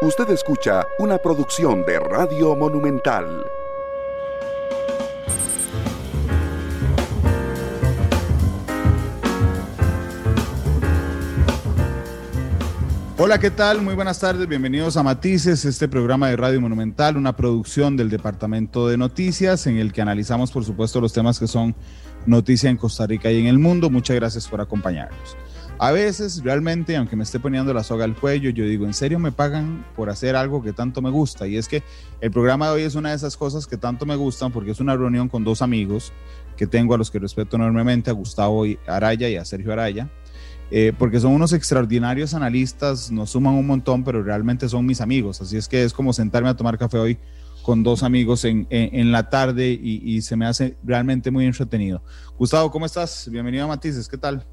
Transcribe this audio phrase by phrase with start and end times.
[0.00, 3.44] Usted escucha una producción de Radio Monumental.
[13.18, 13.82] Hola, ¿qué tal?
[13.82, 18.86] Muy buenas tardes, bienvenidos a Matices, este programa de Radio Monumental, una producción del Departamento
[18.86, 21.74] de Noticias en el que analizamos, por supuesto, los temas que son
[22.24, 23.90] noticia en Costa Rica y en el mundo.
[23.90, 25.36] Muchas gracias por acompañarnos.
[25.80, 29.20] A veces, realmente, aunque me esté poniendo la soga al cuello, yo digo, ¿en serio
[29.20, 31.46] me pagan por hacer algo que tanto me gusta?
[31.46, 31.84] Y es que
[32.20, 34.80] el programa de hoy es una de esas cosas que tanto me gustan porque es
[34.80, 36.12] una reunión con dos amigos
[36.56, 40.10] que tengo a los que respeto enormemente, a Gustavo Araya y a Sergio Araya.
[40.72, 45.40] Eh, porque son unos extraordinarios analistas, nos suman un montón, pero realmente son mis amigos.
[45.40, 47.18] Así es que es como sentarme a tomar café hoy
[47.62, 52.02] con dos amigos en, en, la tarde y, y, se me hace realmente muy entretenido.
[52.36, 53.28] Gustavo, ¿cómo estás?
[53.30, 54.46] Bienvenido a Matices, ¿qué tal?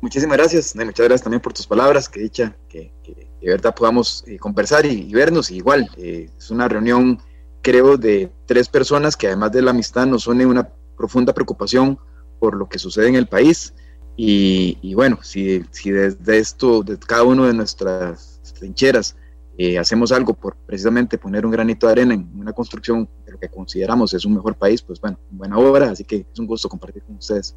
[0.00, 0.74] Muchísimas gracias.
[0.74, 2.08] Muchas gracias también por tus palabras.
[2.08, 2.92] Que dicha que,
[3.40, 5.50] de verdad podamos eh, conversar y, vernos.
[5.50, 7.18] igual, eh, es una reunión,
[7.62, 11.98] creo, de tres personas que además de la amistad nos une una profunda preocupación
[12.38, 13.74] por lo que sucede en el país.
[14.16, 19.16] Y, bueno, si, desde esto, de cada uno de nuestras trincheras,
[19.56, 23.38] eh, hacemos algo por precisamente poner un granito de arena en una construcción de lo
[23.38, 25.90] que consideramos es un mejor país, pues bueno, buena obra.
[25.90, 27.56] Así que es un gusto compartir con ustedes.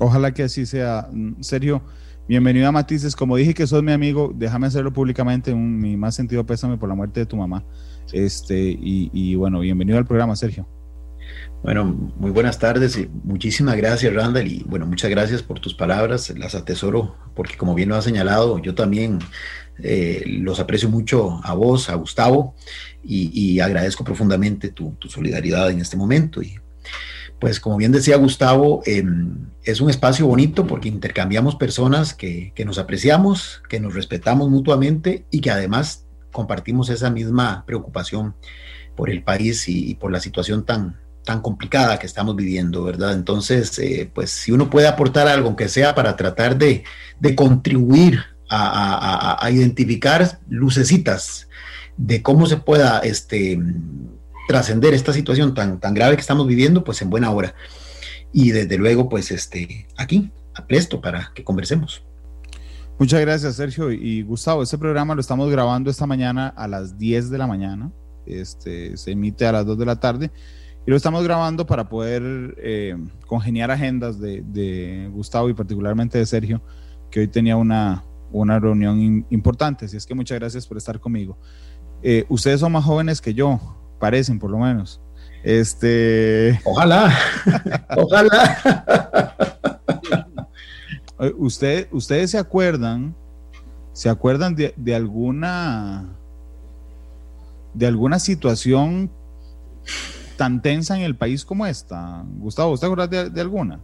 [0.00, 1.08] Ojalá que así sea.
[1.12, 1.82] Mm, Sergio,
[2.26, 3.14] bienvenido a Matices.
[3.14, 5.54] Como dije que sos mi amigo, déjame hacerlo públicamente.
[5.54, 7.62] Mi más sentido pésame por la muerte de tu mamá.
[8.10, 10.66] Este, y, bueno, bienvenido al programa, Sergio.
[11.62, 14.46] Bueno, muy buenas tardes y muchísimas gracias, Randall.
[14.48, 16.30] Y bueno, muchas gracias por tus palabras.
[16.30, 19.18] Las atesoro porque, como bien lo has señalado, yo también
[19.82, 22.54] eh, los aprecio mucho a vos, a Gustavo,
[23.04, 26.40] y, agradezco profundamente tu, solidaridad en este momento.
[27.40, 32.78] Pues como bien decía Gustavo, em, es un espacio bonito porque intercambiamos personas que, nos
[32.78, 38.34] apreciamos, que nos respetamos mutuamente y que además compartimos esa misma preocupación
[38.94, 43.14] por el país y, por la situación tan, tan complicada que estamos viviendo, ¿verdad?
[43.14, 46.84] Entonces, eh, pues si uno puede aportar algo, aunque sea para tratar de,
[47.34, 48.20] contribuir
[48.50, 51.48] a, a, identificar lucecitas
[51.96, 53.58] de cómo se pueda este,
[54.50, 57.54] trascender esta situación tan, tan grave que estamos viviendo, pues en buena hora.
[58.32, 60.32] Y desde luego, pues este, aquí,
[60.66, 62.02] presto para que conversemos.
[62.98, 63.92] Muchas gracias, Sergio.
[63.92, 67.92] Y Gustavo, este programa lo estamos grabando esta mañana a las 10 de la mañana.
[68.26, 70.32] Este, se emite a las 2 de la tarde.
[70.84, 72.96] Y lo estamos grabando para poder eh,
[73.28, 76.60] congeniar agendas de, Gustavo y particularmente de Sergio,
[77.08, 78.02] que hoy tenía una,
[78.32, 79.84] una reunión importante.
[79.84, 81.38] Así es que muchas gracias por estar conmigo.
[82.02, 83.60] Eh, ustedes son más jóvenes que yo
[84.00, 85.00] parecen por lo menos.
[85.44, 86.60] Este.
[86.64, 87.16] Ojalá,
[87.96, 89.36] ojalá.
[91.38, 93.14] Usted, ustedes se acuerdan,
[93.92, 96.08] se acuerdan de, alguna,
[97.74, 99.10] de alguna situación
[100.36, 102.72] tan tensa en el país como esta, Gustavo.
[102.72, 103.80] ¿Usted acuerda de, de alguna?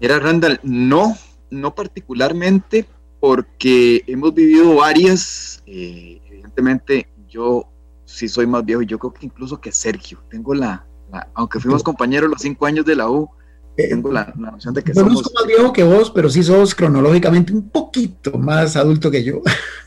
[0.00, 1.16] Era Randall, no,
[1.50, 2.86] no particularmente,
[3.20, 5.62] porque hemos vivido varias.
[5.66, 7.66] Eh, evidentemente, yo
[8.06, 10.22] sí soy más viejo, y yo creo que incluso que Sergio.
[10.30, 10.86] Tengo la,
[11.34, 13.28] aunque fuimos compañeros los cinco años de la U,
[13.76, 15.30] eh, tengo la, noción de que no somos...
[15.34, 19.42] más viejo que vos, pero sí sos cronológicamente un poquito más adulto que yo.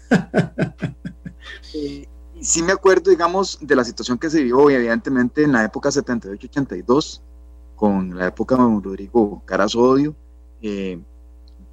[1.74, 2.08] y
[2.42, 7.22] sí me acuerdo, digamos, de la situación que se vivió, evidentemente, en la época 78-82,
[7.76, 10.16] con la época de Rodrigo Carazo Odio,
[10.62, 11.00] eh,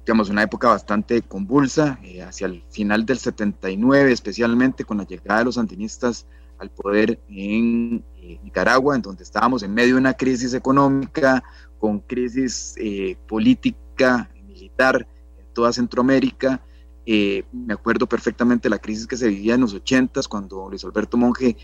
[0.05, 5.39] digamos, una época bastante convulsa, eh, hacia el final del 79, especialmente con la llegada
[5.39, 6.25] de los sandinistas
[6.59, 11.43] al poder en eh, Nicaragua, en donde estábamos en medio de una crisis económica,
[11.79, 15.07] con crisis eh, política, militar
[15.37, 16.61] en toda Centroamérica.
[17.05, 21.55] me acuerdo perfectamente la crisis que se vivía en los 80 cuando Luis Alberto Monge,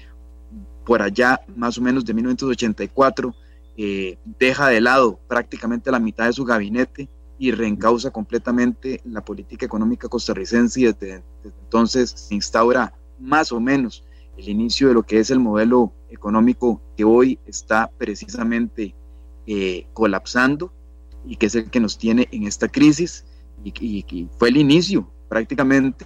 [0.85, 3.33] por allá más o menos de 1984,
[4.39, 7.09] deja de lado prácticamente la mitad de su gabinete
[7.43, 14.05] y reencausa completamente la política económica costarricense y desde, entonces se instaura más o menos
[14.37, 18.95] el inicio de lo que es el modelo económico que hoy está precisamente
[19.45, 20.71] eh, colapsando
[21.25, 23.25] y que es el que nos tiene en esta crisis
[23.63, 26.05] y, fue el inicio prácticamente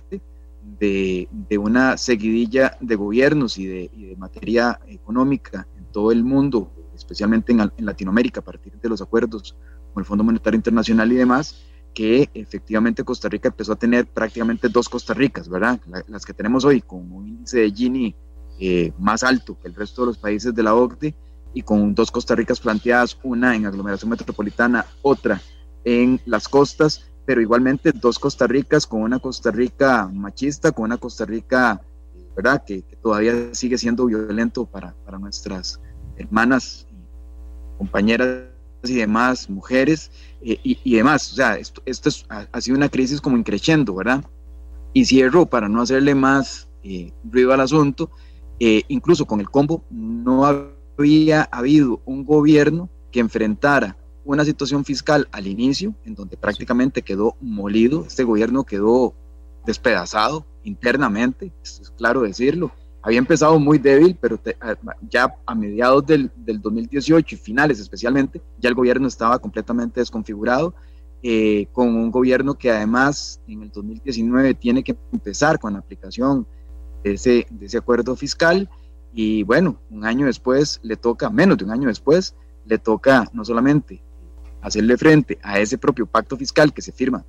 [0.80, 1.28] de,
[1.58, 7.62] una seguidilla de gobiernos y de, de, materia económica en todo el mundo, especialmente en,
[7.62, 9.56] en Latinoamérica a partir de los acuerdos
[10.00, 11.56] el Fondo Monetario Internacional y demás,
[11.98, 15.80] que efectivamente Costa Rica empezó a tener prácticamente dos Costa Ricas, ¿verdad?
[16.08, 18.16] las que tenemos hoy con un índice de Gini
[18.60, 21.16] eh, más alto que el resto de los países de la OCDE
[21.56, 25.42] y con dos Costa Ricas planteadas, una en aglomeración metropolitana, otra
[25.86, 30.98] en las costas, pero igualmente dos Costa Ricas, con una Costa Rica machista, con una
[30.98, 31.82] Costa Rica,
[32.36, 35.80] ¿verdad?, que, todavía sigue siendo violento para, para nuestras
[36.16, 36.86] hermanas,
[37.80, 38.50] compañeras
[38.84, 40.12] y demás mujeres
[40.42, 41.32] eh, y, demás.
[41.32, 44.24] O sea, esto, esto ha, sido una crisis como increciendo, ¿verdad?
[44.94, 48.10] Y cierro para no hacerle más eh, ruido al asunto.
[48.60, 55.28] Eh, incluso con el combo, no había habido un gobierno que enfrentara una situación fiscal
[55.32, 59.14] al inicio, en donde prácticamente quedó molido, este gobierno quedó
[59.66, 62.72] despedazado internamente, es claro decirlo.
[63.08, 64.38] Había empezado muy débil, pero
[65.10, 70.76] ya a mediados del, del, 2018 y finales especialmente, ya el gobierno estaba completamente desconfigurado,
[71.24, 76.46] eh, con un gobierno que además en el 2019 tiene que empezar con la aplicación
[77.02, 78.70] de ese, de ese acuerdo fiscal
[79.14, 83.46] y bueno, un año después le toca, menos de un año después, le toca no
[83.46, 84.04] solamente
[84.62, 87.24] hacerle frente a ese propio pacto fiscal que se firma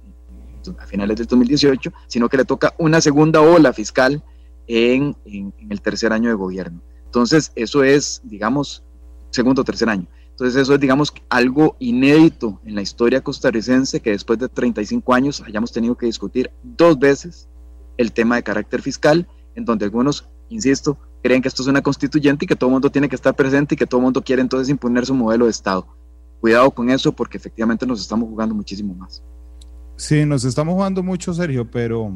[0.81, 4.25] a finales del 2018, sino que le toca una segunda ola fiscal
[4.69, 6.81] en, en, el tercer año de gobierno.
[7.07, 8.85] Entonces, eso es, digamos,
[9.31, 10.07] segundo o tercer año.
[10.31, 15.43] Entonces, eso es, digamos, algo inédito en la historia costarricense que después de 35 años
[15.45, 17.49] hayamos tenido que discutir dos veces
[17.97, 19.27] el tema de carácter fiscal,
[19.57, 22.91] en donde algunos, insisto, creen que esto es una constituyente y que todo el mundo
[22.91, 25.51] tiene que estar presente y que todo el mundo quiere entonces imponer su modelo de
[25.51, 25.87] Estado.
[26.41, 29.23] Cuidado con eso porque efectivamente nos estamos jugando muchísimo más.
[29.97, 32.15] Sí, nos estamos jugando mucho, Sergio, pero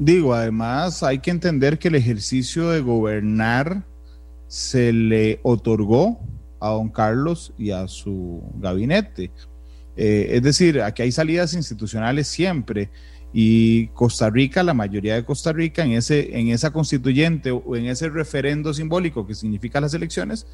[0.00, 3.84] digo, además hay que entender que el ejercicio de gobernar
[4.48, 6.18] se le otorgó
[6.58, 9.30] a don Carlos y a su gabinete.
[9.96, 12.90] Eh, es decir, aquí hay salidas institucionales siempre
[13.32, 17.86] y Costa Rica, la mayoría de Costa Rica, en, ese, en esa constituyente o en
[17.86, 20.46] ese referendo simbólico que significa las elecciones,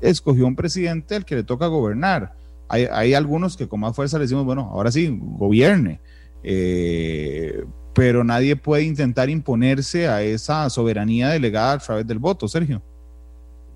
[0.00, 2.34] escogió un presidente al que le toca gobernar.
[2.70, 6.00] Hay, algunos que con más fuerza le decimos, bueno, ahora sí, gobierne.
[6.42, 7.64] Eh,
[7.98, 12.80] pero nadie puede intentar imponerse a esa soberanía delegada a través del voto, Sergio.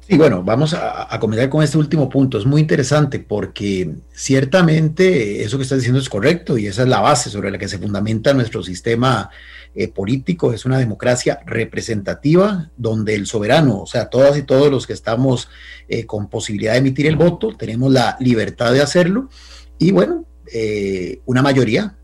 [0.06, 2.38] Sí, bueno, vamos a, comenzar con este último punto.
[2.38, 7.00] Es muy interesante porque ciertamente eso que estás diciendo es correcto y esa es la
[7.00, 9.28] base sobre la que se fundamenta nuestro sistema
[9.74, 14.86] eh, político, es una democracia representativa donde el soberano, o sea, todas y todos los
[14.86, 15.48] que estamos
[15.88, 19.30] eh, con posibilidad de emitir el voto, tenemos la libertad de hacerlo
[19.78, 21.96] y bueno, eh, una mayoría,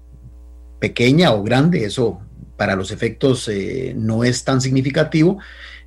[0.78, 2.20] pequeña o grande, eso
[2.56, 3.50] para los efectos
[3.94, 5.38] no es tan significativo,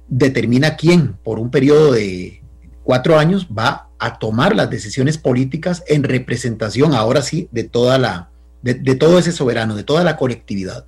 [0.08, 2.44] determina quién por un periodo de
[2.84, 8.30] cuatro años va a tomar las decisiones políticas en representación, ahora sí, de toda la,
[8.62, 10.86] de, de todo ese soberano, de toda la colectividad.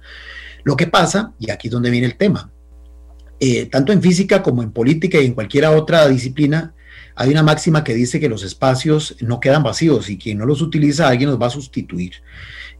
[0.63, 2.51] Lo que pasa, y aquí es donde viene el tema,
[3.39, 6.73] eh, tanto en física como en política y en cualquier otra disciplina,
[7.15, 10.61] hay una máxima que dice que los espacios no quedan vacíos y quien no los
[10.61, 12.13] utiliza, alguien los va a sustituir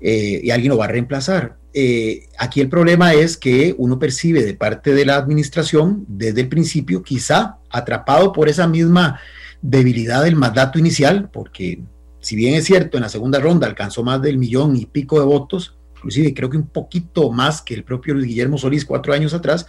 [0.05, 1.57] eh, y alguien lo va a reemplazar.
[1.73, 6.50] Eh, aquí el problema es que uno percibe de parte de la administración desde el
[6.50, 9.19] principio, quizá atrapado por esa misma
[9.61, 11.81] debilidad del mandato inicial, porque
[12.19, 15.25] si bien es cierto, en la segunda ronda alcanzó más del millón y pico de
[15.25, 19.67] votos, inclusive creo que un poquito más que el propio Guillermo Solís cuatro años atrás,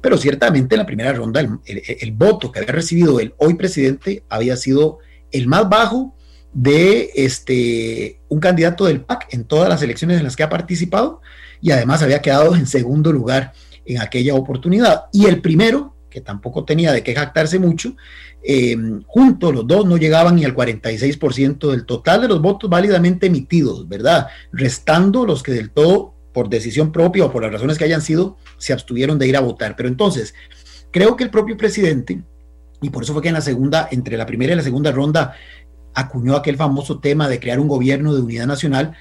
[0.00, 4.56] pero ciertamente en la primera ronda el, voto que había recibido el hoy presidente había
[4.56, 4.98] sido
[5.32, 6.14] el más bajo
[6.52, 11.20] de este, un candidato del PAC en todas las elecciones en las que ha participado
[11.60, 13.52] y además había quedado en segundo lugar
[13.84, 15.04] en aquella oportunidad.
[15.12, 17.96] Y el primero, que tampoco tenía de qué jactarse mucho,
[18.42, 23.28] eh, juntos los dos no llegaban ni al 46% del total de los votos válidamente
[23.28, 24.26] emitidos, ¿verdad?
[24.52, 28.36] Restando los que del todo, por decisión propia o por las razones que hayan sido,
[28.58, 29.76] se abstuvieron de ir a votar.
[29.76, 30.34] Pero entonces,
[30.90, 32.22] creo que el propio presidente,
[32.80, 35.34] y por eso fue que en la segunda, entre la primera y la segunda ronda,
[35.94, 38.94] acuñó aquel famoso tema de crear un gobierno de unidad nacional,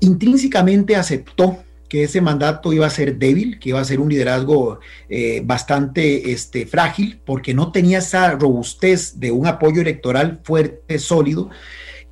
[0.00, 1.58] intrínsecamente aceptó
[1.88, 6.32] que ese mandato iba a ser débil, que iba a ser un liderazgo eh, bastante
[6.32, 11.50] este, frágil, porque no tenía esa robustez de un apoyo electoral fuerte, sólido,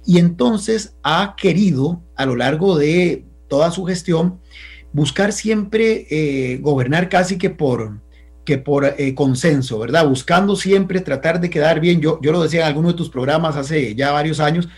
[0.07, 4.41] y entonces ha querido a lo largo de toda su gestión
[4.93, 8.01] buscar siempre eh, gobernar casi que por,
[8.45, 10.07] que por eh, consenso, ¿verdad?
[10.07, 12.01] Buscando siempre tratar de quedar bien.
[12.01, 14.69] Yo, yo lo decía en alguno de tus programas hace ya varios años,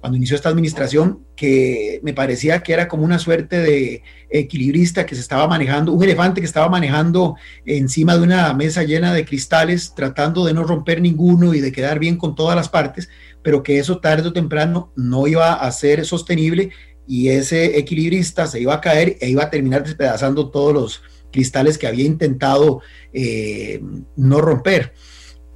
[0.00, 5.14] cuando inició esta administración, que me parecía que era como una suerte de equilibrista que
[5.14, 9.94] se estaba manejando, un elefante que estaba manejando encima de una mesa llena de cristales,
[9.94, 13.08] tratando de no romper ninguno y de quedar bien con todas las partes,
[13.42, 16.70] pero que eso tarde o temprano no iba a ser sostenible
[17.06, 21.02] y ese equilibrista se iba a caer e iba a terminar despedazando todos los
[21.34, 22.80] cristales que había intentado
[23.12, 23.82] eh,
[24.16, 24.94] no romper.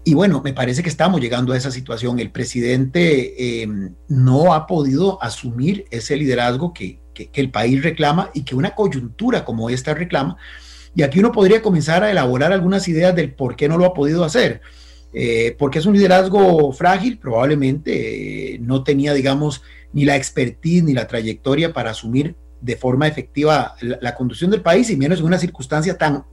[0.03, 2.19] Y bueno, me parece que estamos llegando a esa situación.
[2.19, 8.43] El presidente em, no ha podido asumir ese liderazgo que, que, el país reclama y
[8.43, 10.37] que una coyuntura como esta reclama.
[10.97, 13.95] Y aquí uno podría comenzar a elaborar algunas ideas del por qué no lo ha
[13.95, 14.63] podido hacer.
[15.13, 20.93] Eh, porque es un liderazgo frágil, probablemente eh, no tenía, digamos, ni la expertise ni
[20.93, 25.39] la trayectoria para asumir de forma efectiva la, conducción del país y menos en una
[25.39, 26.25] circunstancia tan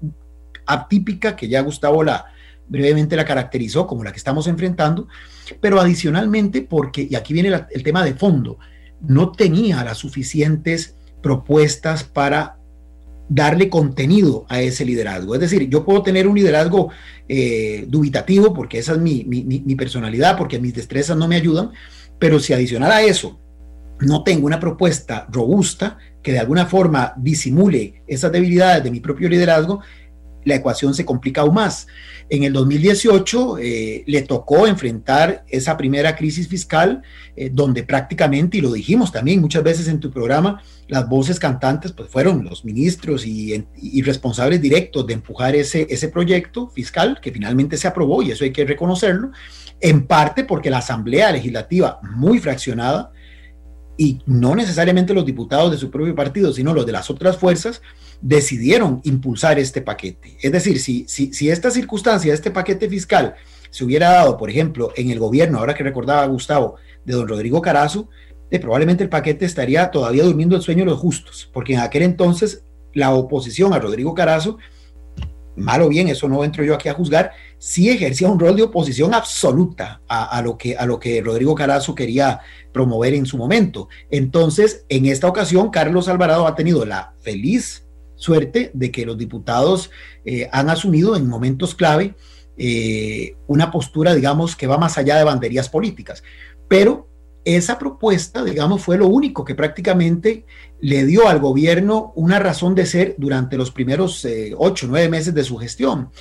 [0.66, 2.26] atípica que ya Gustavo la
[2.68, 5.08] brevemente la caracterizó como la que estamos enfrentando,
[5.62, 8.58] pero adicionalmente porque, y aquí viene el tema de fondo,
[9.02, 12.58] no tenía las suficientes propuestas para
[13.28, 15.34] darle contenido a ese liderazgo.
[15.34, 16.92] Es decir, yo puedo tener un liderazgo
[17.28, 21.72] eh, dubitativo porque esa es mi, mi, personalidad, porque mis destrezas no me ayudan,
[22.20, 23.40] pero si adicional a eso
[24.00, 29.30] no tengo una propuesta robusta que de alguna forma disimule esas debilidades de mi propio
[29.30, 29.82] liderazgo,
[30.44, 31.86] la ecuación se complica aún más.
[32.30, 37.04] En el 2018 eh, le tocó enfrentar esa primera crisis fiscal,
[37.36, 41.92] eh, donde prácticamente, y lo dijimos también muchas veces en tu programa, las voces cantantes
[41.92, 43.64] pues, fueron los ministros y,
[44.02, 48.52] responsables directos de empujar ese, ese proyecto fiscal que finalmente se aprobó, y eso hay
[48.52, 49.30] que reconocerlo,
[49.80, 53.12] en parte porque la Asamblea Legislativa, muy fraccionada,
[53.98, 57.82] y no necesariamente los diputados de su propio partido, sino los de las otras fuerzas,
[58.22, 60.38] decidieron impulsar este paquete.
[60.42, 63.36] Es decir, si, si, si esta circunstancia, este paquete fiscal,
[63.70, 67.62] se hubiera dado, por ejemplo, en el gobierno, ahora que recordaba Gustavo, de don Rodrigo
[67.62, 68.10] Carazo,
[68.50, 72.04] de, probablemente el paquete estaría todavía durmiendo el sueño de los justos, porque en aquel
[72.04, 74.58] entonces la oposición a Rodrigo Carazo,
[75.56, 77.32] mal o bien, eso no entro yo aquí a juzgar,
[77.66, 81.96] sí ejercía un rol de oposición absoluta a, lo, que, a lo que Rodrigo Carazo
[81.96, 82.42] quería
[82.72, 83.90] promover en su momento.
[84.12, 89.90] Entonces, en esta ocasión, Carlos Alvarado ha tenido la feliz suerte de que los diputados
[90.26, 92.14] eh, han asumido en momentos clave
[92.56, 96.22] eh, una postura, digamos, que va más allá de banderías políticas.
[96.68, 97.10] Pero
[97.46, 100.46] esa propuesta, digamos, fue lo único que prácticamente
[100.82, 105.34] le dio al gobierno una razón de ser durante los primeros eh, ocho, nueve meses
[105.34, 106.12] de su gestión.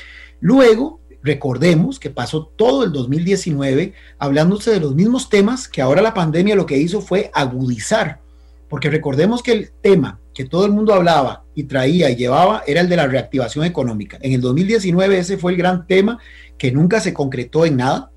[0.40, 6.12] Luego, recordemos que pasó todo el 2019 hablándose de los mismos temas que ahora la
[6.12, 8.20] pandemia lo que hizo fue agudizar,
[8.68, 12.82] porque recordemos que el tema que todo el mundo hablaba y traía y llevaba era
[12.82, 14.18] el de la reactivación económica.
[14.20, 16.18] En el 2019 ese fue el gran tema
[16.58, 18.10] que nunca se concretó en nada.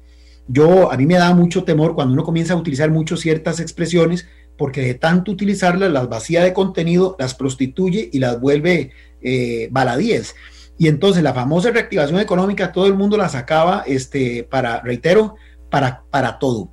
[0.50, 4.28] Yo, a mí me da mucho temor cuando uno comienza a utilizar mucho ciertas expresiones,
[4.58, 10.36] porque de tanto utilizarlas las vacía de contenido, las prostituye y las vuelve eh, baladíes.
[10.78, 15.36] Y entonces la famosa reactivación económica, todo el mundo la sacaba este, para, reitero,
[15.70, 16.72] para, para todo,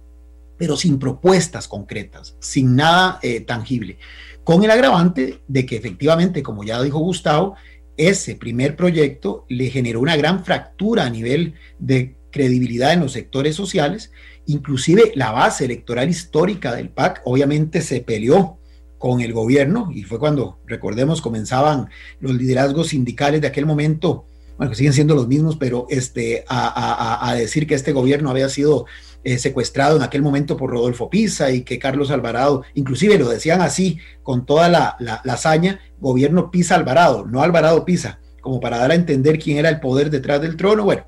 [0.59, 3.99] pero sin propuestas concretas, sin nada eh, tangible.
[4.45, 7.57] Con el agravante de que efectivamente, como ya dijo Gustavo,
[7.97, 13.55] ese primer proyecto le generó una gran fractura a nivel de credibilidad en los sectores
[13.55, 14.11] sociales,
[14.47, 18.59] inclusive la base electoral histórica del PAC obviamente se peleó
[18.99, 21.89] con el gobierno y fue cuando, recordemos, comenzaban
[22.21, 27.35] los liderazgos sindicales de aquel momento, bueno, que siguen siendo los mismos, pero este, a,
[27.37, 28.87] decir que este gobierno había sido
[29.25, 33.61] eh, secuestrado en aquel momento por Rodolfo Pisa y que Carlos Alvarado, inclusive lo decían
[33.61, 38.93] así, con toda la, la, hazaña, gobierno Pisa Alvarado, no Alvarado Pisa, como para dar
[38.93, 40.85] a entender quién era el poder detrás del trono.
[40.85, 41.05] Bueno,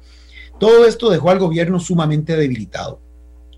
[0.58, 3.05] todo esto dejó al gobierno sumamente debilitado.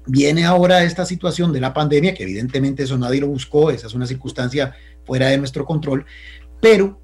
[0.08, 3.94] Viene ahora esta situación de la pandemia, que evidentemente eso nadie lo buscó, esa es
[3.94, 4.74] una circunstancia
[5.04, 6.06] fuera de nuestro control,
[6.60, 7.00] pero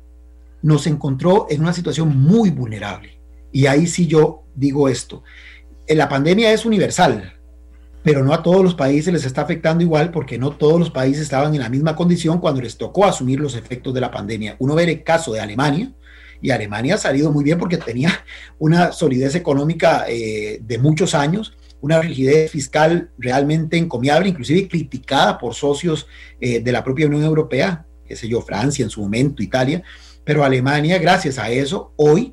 [0.62, 3.20] nos encontró en una situación muy vulnerable.
[3.52, 5.22] Y ahí sí yo digo esto,
[5.86, 7.34] la pandemia es universal,
[8.02, 11.22] pero no a todos los países les está afectando igual porque no todos los países
[11.22, 14.56] estaban en la misma condición cuando les tocó asumir los efectos de la pandemia.
[14.58, 15.92] Uno ve el caso de Alemania
[16.40, 18.10] y Alemania ha salido muy bien porque tenía
[18.58, 25.52] una solidez económica eh, de muchos años, una rigidez fiscal realmente encomiable, inclusive criticada por
[25.52, 26.06] socios
[26.40, 29.82] eh, de la propia Unión Europea, qué sé yo, Francia en su momento, Italia,
[30.24, 32.32] pero Alemania, gracias a eso, hoy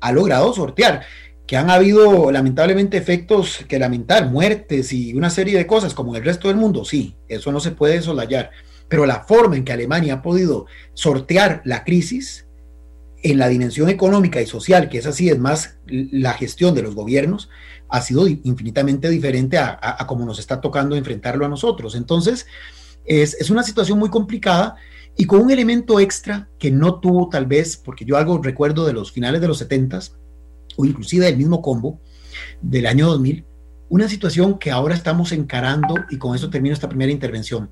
[0.00, 1.02] ha logrado sortear
[1.48, 6.22] que han habido lamentablemente efectos que lamentar, muertes y una serie de cosas como en
[6.22, 8.52] el resto del mundo, sí, eso no se puede solayar,
[8.86, 12.46] pero la forma en que Alemania ha podido sortear la crisis
[13.24, 16.94] en la dimensión económica y social, que es así, es más la gestión de los
[16.94, 17.48] gobiernos,
[17.92, 21.94] ha sido infinitamente diferente a, como nos está tocando enfrentarlo a nosotros.
[21.94, 22.46] Entonces,
[23.04, 24.76] es, es una situación muy complicada
[25.14, 28.94] y con un elemento extra que no tuvo tal vez, porque yo algo recuerdo de
[28.94, 30.00] los finales de los 70
[30.76, 32.00] o inclusive del mismo combo
[32.62, 33.44] del año 2000,
[33.90, 37.68] una situación que ahora estamos encarando y con eso termino esta primera intervención.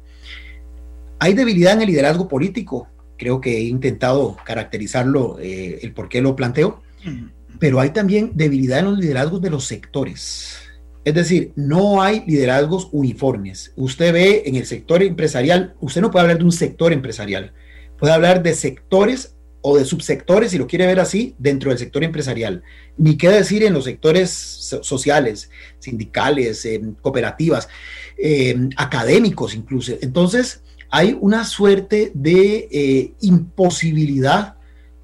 [1.18, 6.20] Hay debilidad en el liderazgo político, creo que he intentado caracterizarlo, eh, el por qué
[6.20, 6.82] lo planteo,
[7.58, 10.56] pero hay también debilidad en los liderazgos de los sectores.
[11.04, 13.72] Es decir, no hay liderazgos uniformes.
[13.76, 17.52] Usted ve en el sector empresarial, usted no puede hablar de un sector empresarial,
[17.98, 22.02] puede hablar de sectores o de subsectores, si lo quiere ver así, dentro del sector
[22.04, 22.62] empresarial.
[22.96, 24.30] Ni qué decir en los sectores
[24.82, 27.68] sociales, sindicales, eh, cooperativas,
[28.16, 29.92] eh, académicos incluso.
[30.00, 34.56] Entonces, hay una suerte de eh, imposibilidad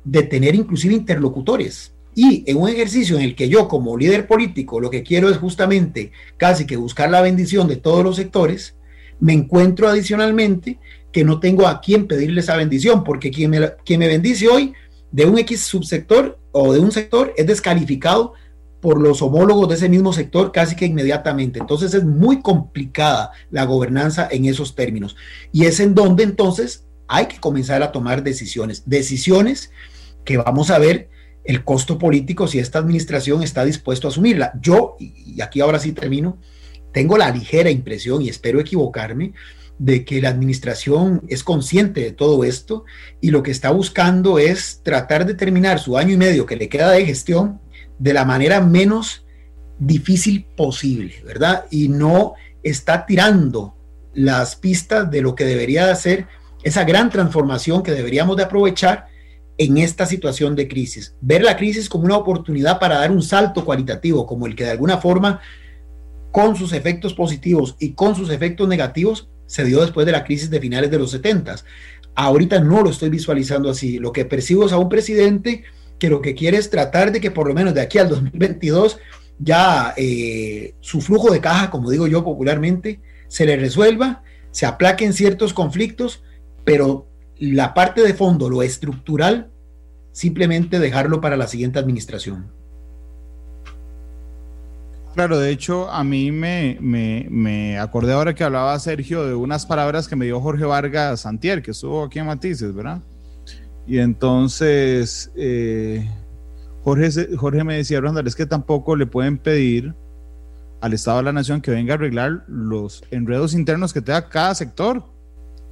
[0.05, 1.93] de tener inclusive interlocutores.
[2.19, 5.37] Y en un ejercicio en el que yo como líder político lo que quiero es
[5.37, 8.75] justamente casi que buscar la bendición de todos los sectores,
[9.21, 10.79] me encuentro adicionalmente
[11.13, 14.73] que no tengo a quién pedirle esa bendición, porque quien me, quien me bendice hoy
[15.13, 18.33] de un X subsector o de un sector es descalificado
[18.81, 21.59] por los homólogos de ese mismo sector casi que inmediatamente.
[21.59, 25.17] Entonces es muy complicada la gobernanza en esos términos.
[25.53, 28.85] Y es en donde entonces hay que comenzar a tomar decisiones.
[28.87, 29.71] Decisiones
[30.25, 31.11] que vamos a ver
[31.47, 34.53] el costo político si esta administración está dispuesto a asumirla.
[34.61, 36.39] Yo, y aquí ahora sí termino,
[36.93, 39.33] tengo la ligera impresión, y espero equivocarme,
[39.79, 42.85] de que la administración es consciente de todo esto
[43.21, 46.69] y lo que está buscando es tratar de terminar su año y medio que le
[46.69, 47.61] queda de gestión
[47.99, 49.27] de la manera menos
[49.79, 51.67] difícil posible, ¿verdad?
[51.71, 53.77] Y no está tirando
[54.15, 56.27] las pistas de lo que debería de hacer
[56.63, 59.09] esa gran transformación que deberíamos de aprovechar
[59.59, 61.15] en esta situación de crisis.
[61.21, 64.71] Ver la crisis como una oportunidad para dar un salto cualitativo, como el que de
[64.71, 65.41] alguna forma,
[66.31, 70.51] con sus efectos positivos y con sus efectos negativos, se dio después de la crisis
[70.51, 71.57] de finales de los 70.
[72.15, 73.99] Ahorita no lo estoy visualizando así.
[73.99, 75.65] Lo que percibo es a un presidente
[75.99, 78.99] que lo que quiere es tratar de que por lo menos de aquí al 2022
[79.39, 85.13] ya eh, su flujo de caja, como digo yo popularmente, se le resuelva, se aplaquen
[85.13, 86.23] ciertos conflictos,
[86.65, 87.07] pero
[87.39, 89.51] la parte de fondo, lo estructural,
[90.13, 92.51] simplemente dejarlo para la siguiente administración.
[95.15, 100.09] Claro, de hecho, a mí me, me, acordé ahora que hablaba Sergio de unas palabras
[100.09, 103.01] que me dio Jorge Vargas Santier, que estuvo aquí en Matices, ¿verdad?
[103.87, 106.07] Y entonces eh,
[106.85, 109.95] Jorge, Jorge me decía, Randall, es que tampoco le pueden pedir
[110.81, 114.55] al Estado de la Nación que venga a arreglar los enredos internos que tenga cada
[114.55, 115.03] sector.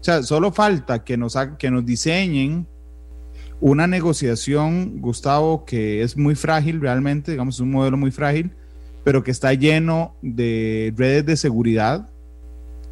[0.05, 2.67] O sea, solo falta que nos, que nos diseñen
[3.61, 8.53] una negociación, Gustavo, que es muy frágil realmente, digamos, es un modelo muy frágil
[9.05, 12.09] pero que está lleno de redes de seguridad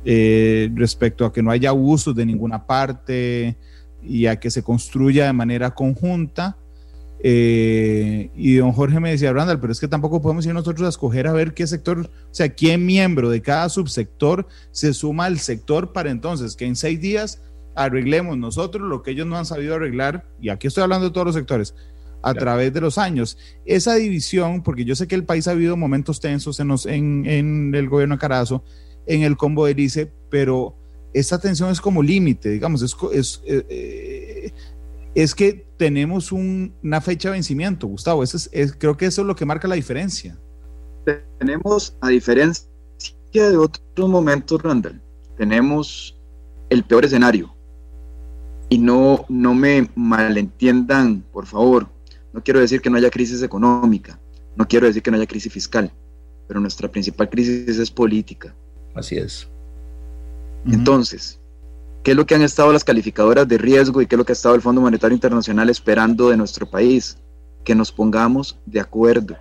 [0.05, 3.57] eh, respecto a que no haya abusos de ninguna parte
[4.03, 6.59] y a que se construya de manera conjunta.
[7.25, 10.89] Eh, y don Jorge me decía, Randall, pero es que tampoco podemos ir nosotros a
[10.89, 15.39] escoger a ver qué sector, o sea, qué miembro de cada subsector se suma al
[15.39, 17.41] sector para entonces que en seis días
[17.77, 21.27] arreglemos nosotros lo que ellos no han sabido arreglar, y aquí estoy hablando de todos
[21.27, 21.75] los sectores,
[22.23, 23.39] a través de los años.
[23.65, 27.89] Esa división, porque yo sé que el país ha habido momentos tensos en, en, el
[27.89, 28.65] gobierno de Carazo,
[29.07, 30.77] en el combo de ICE, pero
[31.13, 34.53] esa tensión es como límite, digamos, es, es, eh, eh,
[35.15, 39.37] es, que tenemos una fecha de vencimiento, Gustavo, eso es, creo que eso es lo
[39.37, 40.39] que marca la diferencia.
[41.39, 42.67] Tenemos, a diferencia
[43.33, 45.01] de otros momentos, Randall,
[45.37, 46.19] tenemos
[46.71, 47.55] el peor escenario.
[48.69, 51.89] Y no, no me malentiendan, por favor,
[52.33, 54.19] no quiero decir que no haya crisis económica,
[54.57, 55.93] no quiero decir que no haya crisis fiscal,
[56.49, 58.55] pero nuestra principal crisis es política.
[58.95, 59.49] Así es.
[60.65, 61.41] Entonces,
[62.03, 64.33] ¿qué es lo que han estado las calificadoras de riesgo y qué es lo que
[64.33, 67.19] ha estado el Fondo Monetario Internacional esperando de nuestro país?
[67.65, 69.37] Que nos pongamos de acuerdo.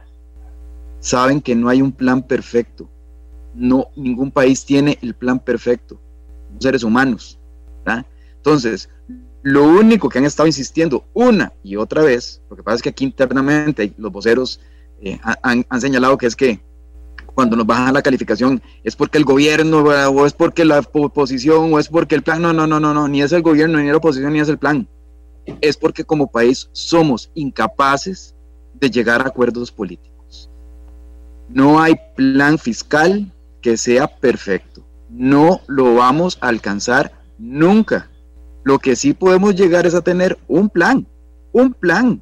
[0.99, 2.89] Saben que no hay un plan perfecto.
[3.53, 5.99] No, ningún país tiene el plan perfecto.
[6.59, 7.39] seres humanos.
[8.37, 8.89] Entonces,
[9.43, 12.89] lo único que han estado insistiendo una y otra vez, lo que pasa es que
[12.89, 14.59] aquí internamente los voceros
[15.01, 16.59] eh, han, señalado que es que
[17.33, 21.79] cuando nos bajan la calificación es porque el gobierno o es porque la oposición o
[21.79, 23.97] es porque el plan, no, no, no, no, no, ni es el gobierno, ni la
[23.97, 24.87] oposición, ni es el plan.
[25.59, 28.35] Es porque como país somos incapaces
[28.73, 30.49] de llegar a acuerdos políticos.
[31.49, 34.83] No hay plan fiscal que sea perfecto.
[35.09, 38.11] No lo vamos a alcanzar nunca
[38.63, 41.07] lo que sí podemos llegar es a tener un plan,
[41.51, 42.21] un plan.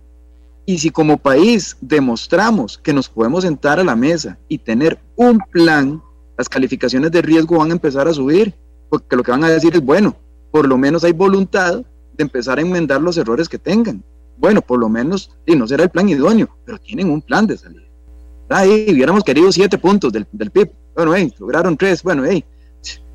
[0.70, 5.40] Y si como país demostramos que nos podemos sentar a la mesa y tener un
[5.40, 6.00] plan,
[6.38, 8.54] las calificaciones de riesgo van a empezar a subir,
[8.88, 10.16] porque lo que van a decir es, bueno,
[10.52, 11.82] por lo menos hay voluntad
[12.14, 14.04] de empezar a enmendar los errores que tengan.
[14.38, 17.58] Bueno, por lo menos, y no será el plan idóneo, pero tienen un plan de
[17.58, 17.88] salida.
[18.50, 20.72] Ahí hubiéramos querido siete puntos del, PIB.
[20.96, 22.04] Bueno, hey, lograron tres.
[22.04, 22.46] Bueno, hey,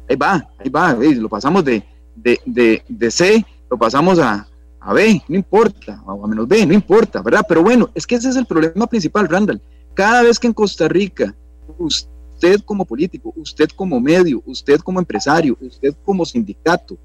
[0.08, 0.94] ahí va, ahí va.
[0.94, 1.84] lo pasamos de,
[2.16, 4.44] de, de, C, lo pasamos a,
[4.84, 7.44] a B, no importa, o a menos B, no importa, ¿verdad?
[7.48, 9.60] Pero bueno, es que ese es el problema principal, Randall.
[9.94, 11.34] Cada vez que en Costa Rica
[11.78, 16.98] usted como político, usted como medio, usted como empresario, usted como sindicato,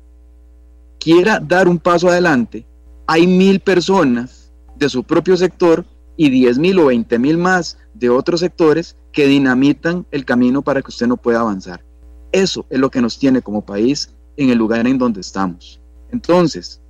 [0.99, 2.65] quiera dar un paso adelante,
[3.07, 5.85] hay mil personas de su propio sector
[6.17, 10.81] y diez mil o veinte mil más de otros sectores que dinamitan el camino para
[10.81, 11.85] que usted no pueda avanzar.
[12.33, 15.79] Eso es lo que nos tiene como país en el lugar en donde estamos.
[16.11, 16.81] Entonces,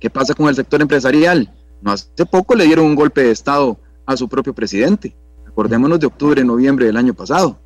[0.00, 1.52] ¿qué pasa con el sector empresarial?
[1.82, 5.14] No hace poco le dieron un golpe de Estado a su propio presidente.
[5.46, 7.60] Acordémonos de octubre, noviembre del año pasado,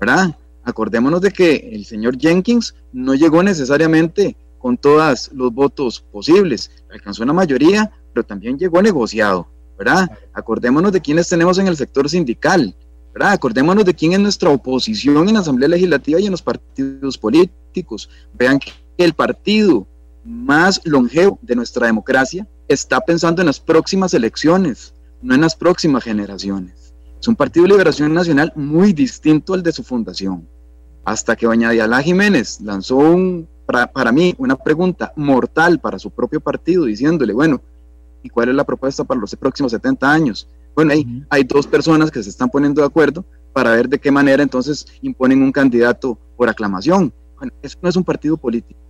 [0.00, 0.36] ¿verdad?
[0.64, 7.24] Acordémonos de que el señor Jenkins no llegó necesariamente con todos los votos posibles, alcanzó
[7.24, 10.10] una mayoría, pero también llegó negociado, ¿verdad?
[10.32, 12.76] Acordémonos de quienes tenemos en el sector sindical,
[13.12, 13.32] ¿verdad?
[13.32, 18.08] Acordémonos de quién es nuestra oposición en la Asamblea Legislativa y en los partidos políticos.
[18.34, 19.86] Vean que el partido
[20.24, 26.04] más longevo de nuestra democracia está pensando en las próximas elecciones, no en las próximas
[26.04, 26.94] generaciones.
[27.20, 30.48] Es un partido de liberación nacional muy distinto al de su fundación.
[31.04, 36.40] Hasta que doña Diala Jiménez lanzó un, para, mí una pregunta mortal para su propio
[36.40, 37.60] partido, diciéndole, bueno,
[38.22, 40.48] ¿y cuál es la propuesta para los próximos 70 años?
[40.74, 44.10] Bueno, ahí hay dos personas que se están poniendo de acuerdo para ver de qué
[44.10, 47.12] manera entonces imponen un candidato por aclamación.
[47.36, 48.81] Bueno, eso no es un partido político.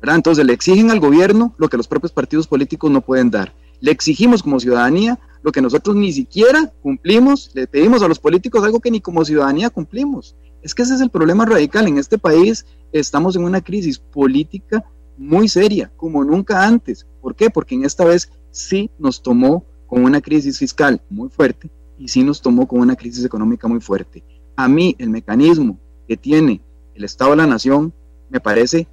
[0.00, 0.16] ¿Verdad?
[0.16, 3.54] Entonces le exigen al gobierno lo que los propios partidos políticos no pueden dar.
[3.80, 8.62] Le exigimos como ciudadanía lo que nosotros ni siquiera cumplimos, le pedimos a los políticos
[8.62, 10.36] algo que ni como ciudadanía cumplimos.
[10.62, 11.88] Es que ese es el problema radical.
[11.88, 14.84] En este país estamos en una crisis política
[15.16, 17.06] muy seria, como nunca antes.
[17.20, 17.50] ¿Por qué?
[17.50, 22.22] Porque en esta vez sí nos tomó con una crisis fiscal muy fuerte y sí
[22.22, 24.22] nos tomó con una crisis económica muy fuerte.
[24.56, 26.60] A mí el mecanismo que tiene
[26.94, 27.92] el Estado de la Nación
[28.28, 28.88] me parece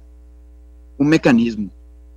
[0.98, 1.70] un mecanismo.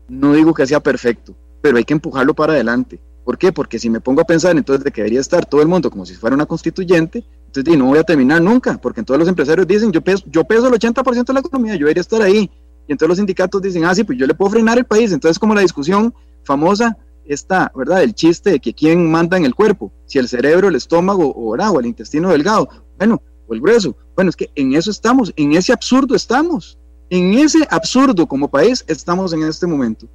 [0.10, 3.00] No digo que sea perfecto, pero hay que empujarlo para adelante.
[3.24, 3.52] ¿Por qué?
[3.52, 6.06] Porque si me pongo a pensar entonces de que debería estar todo el mundo como
[6.06, 9.92] si fuera una constituyente, entonces no voy a terminar nunca, porque todos los empresarios dicen,
[9.92, 12.50] yo peso, yo peso el 80% de la economía, yo debería estar ahí.
[12.88, 15.12] Y entonces los sindicatos dicen, ah, sí, pues yo le puedo frenar el país.
[15.12, 16.14] Entonces como la discusión
[16.44, 18.02] famosa está, ¿verdad?
[18.02, 21.56] El chiste de que quién manda en el cuerpo, si el cerebro, el estómago o,
[21.56, 22.68] o el intestino delgado,
[22.98, 23.96] bueno, o el grueso.
[24.16, 26.78] Bueno, es que en eso estamos, en ese absurdo estamos.
[27.12, 30.08] En ese absurdo como país estamos en este momento,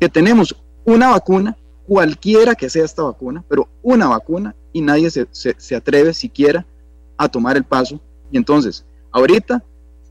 [0.00, 0.56] que tenemos
[0.86, 1.54] una vacuna,
[1.86, 6.64] cualquiera que sea esta vacuna, pero una vacuna y nadie se, se, atreve siquiera
[7.18, 8.00] a tomar el paso.
[8.32, 8.82] Y entonces,
[9.12, 9.62] ahorita,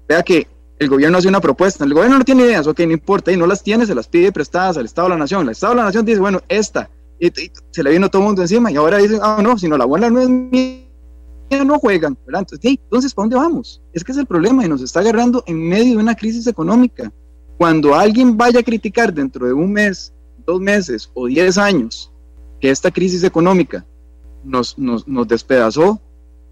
[0.08, 0.48] vea que
[0.78, 3.48] el gobierno hace una propuesta, el gobierno no tiene ideas, ok, no importa, y no
[3.48, 5.42] las tiene, se las pide prestadas al Estado de la Nación.
[5.42, 6.88] El Estado de la Nación dice, bueno, esta,
[7.20, 7.32] y,
[7.72, 9.86] se le vino todo el mundo encima, y ahora dicen, ah, no, si no, la
[9.86, 10.87] buena no es mía
[11.50, 12.42] no juegan, ¿verdad?
[12.42, 13.82] Entonces, entonces, ¿para dónde vamos?
[13.94, 17.12] Es que es el problema y nos está agarrando en medio de una crisis económica.
[17.58, 20.14] Cuando alguien vaya a criticar dentro de un mes,
[20.46, 22.12] dos meses o diez años
[22.60, 23.86] que esta crisis económica
[24.44, 26.02] nos, nos, nos despedazó,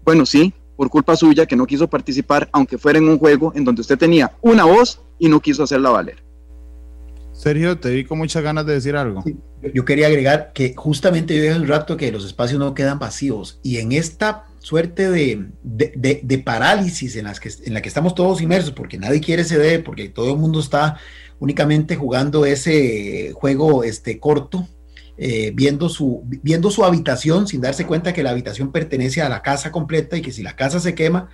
[0.04, 3.64] bueno, sí, por culpa suya que no quiso participar, aunque fuera en un juego en
[3.64, 6.22] donde usted tenía una voz y no quiso hacerla valer.
[7.32, 9.22] Sergio, te vi con muchas ganas de decir algo.
[9.74, 13.60] yo quería agregar que justamente yo dije un rato que los espacios no quedan vacíos
[13.62, 18.40] y en esta suerte de, de, parálisis en, las que, en la que estamos todos
[18.40, 20.98] inmersos, porque nadie quiere ceder, porque todo el mundo está
[21.38, 24.66] únicamente jugando ese juego este, corto,
[25.18, 29.42] eh, viendo, su, viendo su habitación sin darse cuenta que la habitación pertenece a la
[29.42, 31.30] casa completa y que si la casa se quema,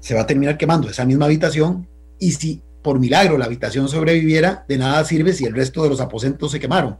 [0.00, 1.88] se va a terminar quemando esa misma habitación
[2.18, 6.00] y si por milagro la habitación sobreviviera, de nada sirve si el resto de los
[6.00, 6.98] aposentos se quemaron.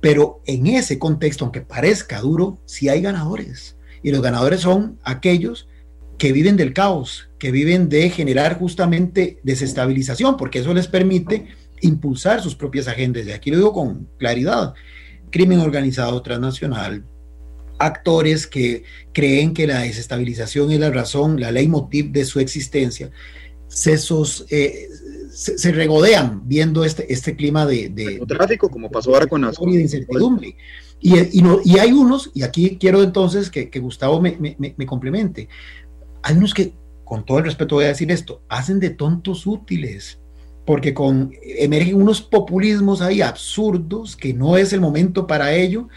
[0.00, 5.68] Pero en ese contexto, aunque parezca duro, sí hay ganadores y los ganadores son aquellos
[6.18, 11.46] que viven del caos, que viven de generar justamente desestabilización, porque eso les permite
[11.80, 13.26] impulsar sus propias agendas.
[13.26, 14.74] Y aquí lo digo con claridad.
[15.30, 17.04] Crimen organizado transnacional,
[17.78, 18.82] actores que
[19.12, 23.10] creen que la desestabilización es la razón, la ley motiv de su existencia,
[23.68, 23.98] se,
[24.50, 24.88] eh,
[25.30, 29.80] se, regodean viendo este, este clima de, de tráfico, como pasó ahora con las de
[29.80, 30.56] incertidumbre.
[31.00, 35.48] Y, y hay unos, y aquí quiero entonces que, Gustavo me, me, complemente,
[36.22, 36.72] hay unos que,
[37.04, 40.18] con todo el respeto voy a decir esto, hacen de tontos útiles,
[40.66, 45.88] porque con, emergen unos populismos ahí absurdos que no es el momento para ello,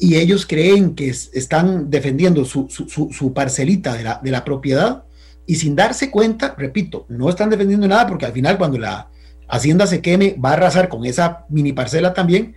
[0.00, 5.04] y ellos creen que están defendiendo su, su, su, parcelita de la, de la propiedad,
[5.46, 9.08] y sin darse cuenta, repito, no están defendiendo nada, porque al final cuando la
[9.48, 12.54] hacienda se queme, va a arrasar con esa mini parcela también,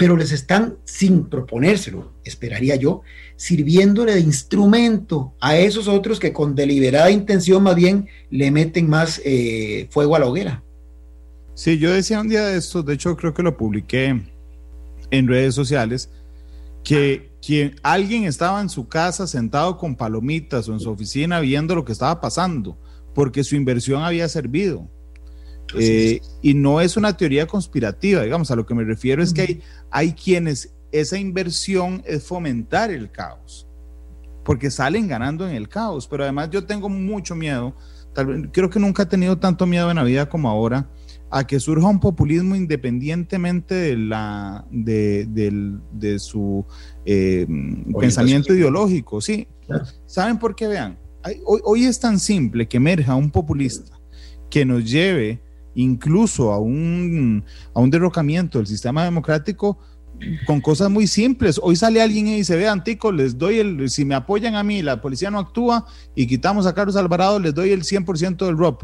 [0.00, 3.02] pero les están, sin proponérselo, esperaría yo,
[3.36, 9.20] sirviéndole de instrumento a esos otros que con deliberada intención más bien le meten más
[9.26, 10.62] eh, fuego a la hoguera.
[11.52, 14.22] Sí, yo decía un día de estos, de hecho creo que lo publiqué
[15.10, 16.08] en redes sociales
[16.82, 17.28] que
[17.82, 21.92] alguien estaba en su casa sentado con palomitas o en su oficina viendo lo que
[21.92, 22.78] estaba pasando,
[23.14, 24.88] porque su inversión había servido.
[25.78, 29.42] Eh, y no es una teoría conspirativa, digamos, a lo que me refiero es que
[29.42, 33.68] hay, hay quienes esa inversión es fomentar el caos,
[34.44, 37.74] porque salen ganando en el caos, pero además yo tengo mucho miedo,
[38.12, 40.88] tal vez, creo que nunca he tenido tanto miedo en la vida como ahora,
[41.30, 45.28] a que surja un populismo independientemente de, la, de,
[45.92, 46.66] de su
[47.04, 47.46] eh,
[48.00, 49.20] pensamiento ideológico.
[49.20, 49.46] Sí,
[50.06, 50.66] ¿saben por qué?
[50.66, 50.98] Vean,
[51.44, 54.00] hoy, hoy es tan simple que emerja un populista
[54.50, 55.40] que nos lleve
[55.74, 59.78] incluso a un, a un derrocamiento del sistema democrático
[60.46, 61.58] con cosas muy simples.
[61.62, 64.82] Hoy sale alguien y dice, vean, Tico, les doy el, si me apoyan a mí,
[64.82, 68.82] la policía no actúa y quitamos a Carlos Alvarado, les doy el 100% del ROP.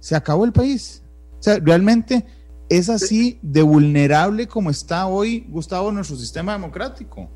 [0.00, 1.02] Se acabó el país.
[1.38, 2.24] O sea, realmente
[2.68, 7.30] es así de vulnerable como está hoy, Gustavo, nuestro sistema democrático.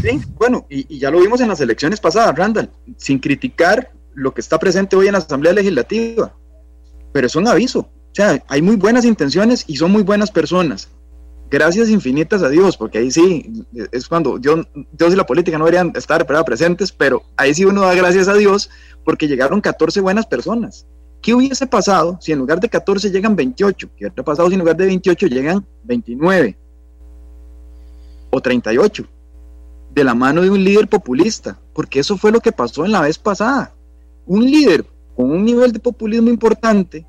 [0.00, 4.40] Sí, bueno, y, ya lo vimos en las elecciones pasadas, Randall, sin criticar lo que
[4.40, 6.34] está presente hoy en la Asamblea Legislativa,
[7.12, 7.88] pero es un aviso.
[8.12, 10.88] O sea, hay muy buenas intenciones y son muy buenas personas.
[11.50, 15.64] Gracias infinitas a Dios, porque ahí sí, es cuando Dios, Dios y la política no
[15.64, 18.68] deberían estar presentes, pero ahí sí uno da gracias a Dios
[19.02, 20.86] porque llegaron 14 buenas personas.
[21.22, 23.88] ¿Qué hubiese pasado si en lugar de 14 llegan 28?
[23.96, 26.58] ¿Qué hubiera pasado si en lugar de 28 llegan 29
[28.30, 29.06] o 38?
[29.94, 33.00] De la mano de un líder populista, porque eso fue lo que pasó en la
[33.00, 33.72] vez pasada.
[34.26, 34.84] Un líder
[35.16, 37.06] con un nivel de populismo importante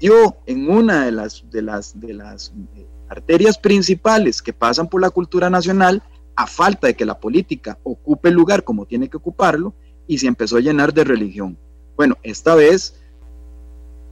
[0.00, 5.00] dio en una de las, de las, de las eh, arterias principales que pasan por
[5.00, 6.02] la cultura nacional,
[6.34, 9.74] a falta de que la política ocupe el lugar como tiene que ocuparlo,
[10.06, 11.56] y se empezó a llenar de religión.
[11.96, 13.00] Bueno, esta vez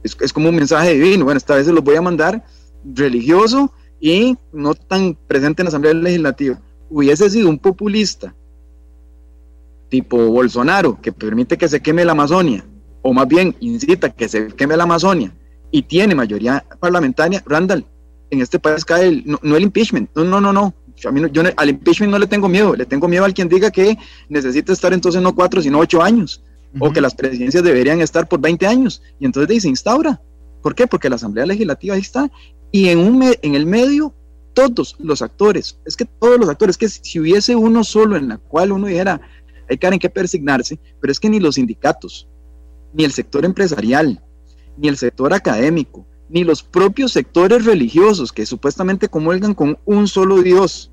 [0.03, 1.25] es, como un mensaje divino.
[1.25, 2.45] Bueno, esta vez se los voy a mandar
[2.85, 6.61] religioso y no tan presente en la Asamblea Legislativa.
[6.89, 8.33] Hubiese sido un populista
[9.89, 12.63] tipo Bolsonaro, que permite que se queme la Amazonia,
[13.01, 15.35] o más bien incita que se queme la Amazonia,
[15.71, 17.85] y tiene mayoría parlamentaria, Randall,
[18.31, 20.73] en este país cae el, no, el impeachment, no, no, no, no.
[20.95, 23.47] Yo, a mí yo al impeachment no le tengo miedo, le tengo miedo al quien
[23.47, 26.43] diga que necesita estar entonces no cuatro, sino ocho años
[26.77, 29.01] o que las presidencias deberían estar por 20 años.
[29.19, 30.21] Y entonces se instaura.
[30.61, 30.87] ¿Por qué?
[30.87, 32.29] Porque la Asamblea Legislativa ahí está.
[32.71, 34.13] Y en, un en el medio,
[34.53, 38.37] todos los actores, es que todos los actores, que si hubiese uno solo en la
[38.37, 39.21] cual uno dijera,
[39.69, 42.27] hay que en qué persignarse, pero es que ni los sindicatos,
[42.93, 44.21] ni el sector empresarial,
[44.79, 50.41] ni el sector académico, ni los propios sectores religiosos que supuestamente comulgan con un solo
[50.41, 50.91] Dios.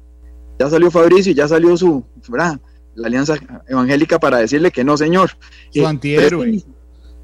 [0.59, 2.61] Ya salió Fabricio, ya salió su, ¿verdad?
[2.97, 3.37] la alianza
[3.69, 5.31] evangélica para decirle que no, señor.
[5.71, 6.65] Su eh, antihéroe.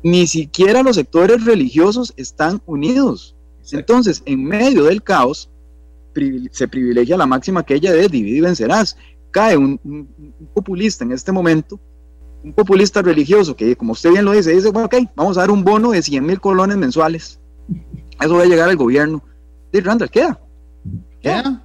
[0.05, 3.37] Ni, siquiera los sectores religiosos están unidos.
[3.71, 5.51] Entonces, en medio del caos,
[6.51, 8.97] se privilegia la máxima que ella de divide y vencerás.
[9.31, 9.81] Cae un,
[10.53, 11.81] populista en este momento,
[12.43, 15.51] un populista religioso que, como usted bien lo dice, dice, bueno, ok, vamos a dar
[15.51, 17.41] un bono de 100 mil colones mensuales.
[18.21, 19.23] Eso va a llegar al gobierno.
[19.73, 20.41] De Randall, queda.
[21.21, 21.65] Queda.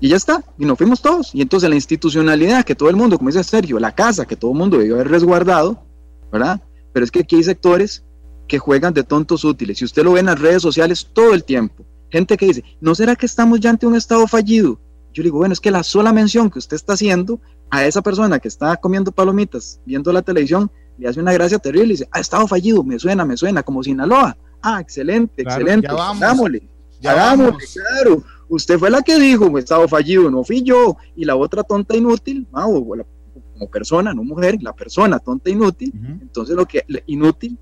[0.00, 1.34] Y ya está, y nos fuimos todos.
[1.34, 4.52] Y entonces la institucionalidad que todo el mundo, como dice Sergio, la casa que todo
[4.52, 5.82] el mundo debió haber resguardado,
[6.30, 6.60] ¿verdad?
[6.92, 8.04] Pero es que aquí hay sectores
[8.46, 9.80] que juegan de tontos útiles.
[9.80, 11.84] Y usted lo ve en las redes sociales todo el tiempo.
[12.10, 14.78] Gente que dice, ¿no será que estamos ya ante un estado fallido?
[15.12, 17.40] Yo le digo, bueno, es que la sola mención que usted está haciendo
[17.70, 21.88] a esa persona que está comiendo palomitas, viendo la televisión, le hace una gracia terrible
[21.88, 24.36] y dice, ah, estado fallido, me suena, me suena, como Sinaloa.
[24.62, 25.86] Ah, excelente, excelente.
[25.86, 26.68] Ya vamos, hagámosle,
[27.00, 31.36] ya hagámosle, claro usted fue la que dijo, estado fallido, no fui yo, y la
[31.36, 36.84] otra tonta inútil, ah, como persona, no mujer, la persona tonta inútil, entonces lo que
[37.06, 37.58] inútil,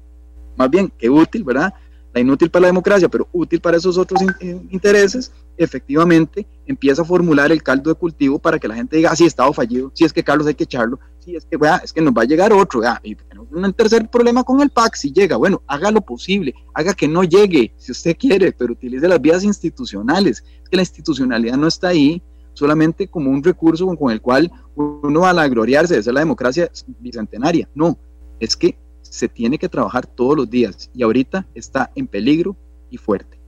[0.57, 1.73] más bien que útil, ¿verdad?
[2.15, 4.23] La inútil para la democracia, pero útil para esos otros
[4.71, 9.17] intereses, efectivamente empieza a formular el caldo de cultivo para que la gente diga, ah,
[9.17, 12.01] sí, estado fallido, si es que Carlos hay que echarlo, si es que, es que
[12.01, 13.17] nos va a llegar otro, y
[13.51, 17.25] un tercer problema con el PAC, si llega, bueno, haga lo posible, haga que no
[17.25, 21.89] llegue, si usted quiere, pero utilice las vías institucionales, es que la institucionalidad no está
[21.89, 22.23] ahí
[22.53, 26.71] solamente como un recurso con, el cual uno va a gloriarse de ser la democracia
[27.01, 27.99] bicentenaria, no,
[28.39, 28.77] es que
[29.15, 32.57] se tiene que trabajar todos los días y ahorita está en peligro
[32.91, 33.39] y fuerte.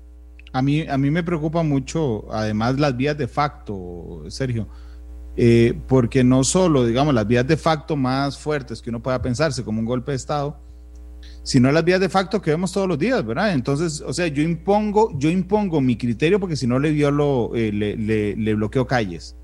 [0.52, 4.68] A mí, a mí me preocupa mucho, además, las vías de facto, Sergio,
[5.36, 9.64] eh, porque no solo, digamos, las vías de facto más fuertes que uno pueda pensarse
[9.64, 10.56] como un golpe de Estado,
[11.42, 13.52] sino las vías de facto que vemos todos los días, ¿verdad?
[13.52, 17.72] Entonces, o sea, yo impongo, yo impongo mi criterio porque si no le violo, eh,
[17.72, 17.96] le,
[18.36, 19.34] le, bloqueo calles.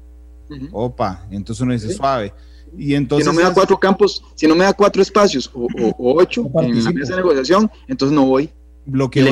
[0.71, 2.33] Opa, entonces uno dice suave.
[2.77, 5.67] Y entonces, si no me da cuatro campos, si no me da cuatro espacios o,
[5.99, 8.51] o, ocho en la mesa de negociación, entonces no voy.
[8.87, 9.27] bloqueo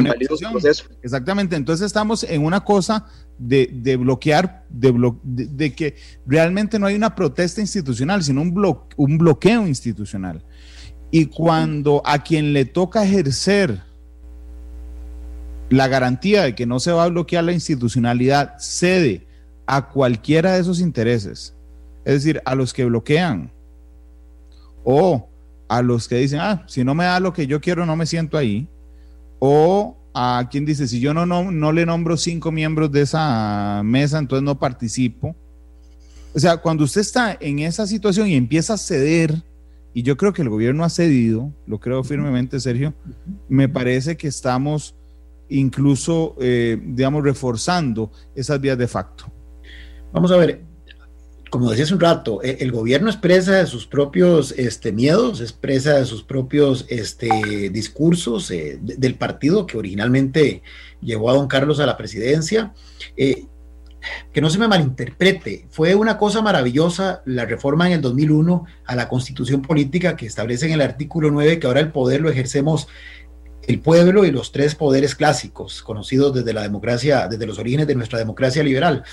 [1.03, 3.07] Exactamente, entonces estamos en una cosa
[3.39, 9.67] de, bloquear, de, de, que realmente no hay una protesta institucional, sino un, un bloqueo
[9.67, 10.45] institucional.
[11.11, 13.83] Y cuando a quien le toca ejercer
[15.71, 19.27] la garantía de que no se va a bloquear la institucionalidad cede
[19.67, 21.55] a cualquiera de esos intereses,
[22.11, 23.53] es decir, a los que bloquean
[24.83, 25.29] o
[25.69, 28.05] a los que dicen, ah, si no me da lo que yo quiero, no me
[28.05, 28.69] siento ahí,
[29.39, 33.83] o a quien dice, si yo no, no, no le nombro cinco miembros de esa
[33.85, 35.37] mesa, entonces no participo.
[36.35, 39.45] O sea, cuando usted está en esa situación y empieza a ceder,
[39.95, 42.93] y yo creo que el gobierno ha cedido, lo creo firmemente, Sergio,
[43.49, 44.97] me parece que estamos
[45.49, 49.27] incluso, eh, digamos, reforzando esas vías de facto.
[50.13, 50.70] Vamos a ver,
[51.51, 55.95] como decía hace un rato, eh, el gobierno expresa de sus propios este, miedos, expresa
[55.95, 60.63] de sus propios este, discursos eh, del partido que originalmente
[61.03, 62.73] llevó a don Carlos a la presidencia.
[64.33, 68.97] que no se me malinterprete, fue una cosa maravillosa la reforma en el 2001 a
[68.97, 72.89] la constitución política que establece en el artículo 9 que ahora el poder lo ejercemos
[73.67, 77.95] el pueblo y los tres poderes clásicos, conocidos desde la democracia, desde los orígenes de
[77.95, 79.05] nuestra democracia liberal.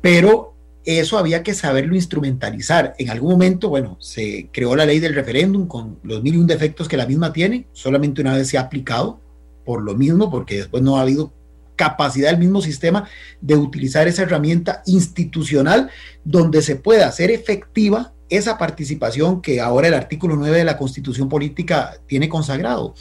[0.00, 0.55] Pero
[0.86, 2.94] eso había que saberlo instrumentalizar.
[2.98, 6.46] En algún momento, bueno, se creó la ley del referéndum con los mil y un
[6.46, 9.20] defectos que la misma tiene, solamente una vez se ha aplicado
[9.64, 11.32] por lo mismo, porque después no ha habido
[11.74, 13.08] capacidad del mismo sistema
[13.40, 15.90] de utilizar esa herramienta institucional
[16.24, 21.28] donde se pueda hacer efectiva esa participación que ahora el artículo 9 de la Constitución
[21.28, 22.94] Política tiene consagrado.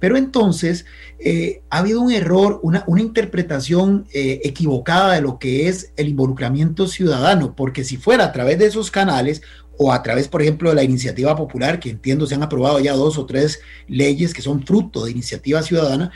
[0.00, 0.84] Pero entonces
[1.18, 6.88] eh, ha habido un error, una, interpretación eh, equivocada de lo que es el involucramiento
[6.88, 9.42] ciudadano, porque si fuera a través de esos canales
[9.76, 12.94] o a través, por ejemplo, de la iniciativa popular, que entiendo se han aprobado ya
[12.94, 16.10] dos o tres leyes que son fruto de iniciativa ciudadana,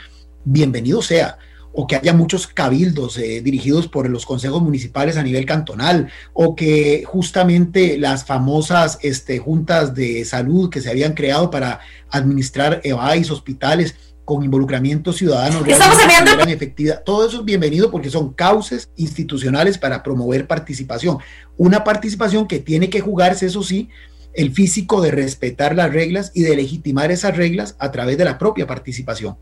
[0.45, 1.37] bienvenido sea
[1.73, 6.55] o que haya muchos cabildos eh, dirigidos por los consejos municipales a nivel cantonal, o
[6.55, 11.79] que justamente las famosas este, juntas de salud que se habían creado para
[12.09, 13.95] administrar EVAIS, hospitales,
[14.29, 17.03] con involucramiento ciudadano realmente efectividad.
[17.03, 21.17] Todo eso es bienvenido porque son cauces institucionales para promover participación.
[21.57, 23.89] Una participación que tiene que jugarse, eso sí,
[24.33, 28.37] el físico de respetar las reglas y de legitimar esas reglas a través de la
[28.37, 29.37] propia participación.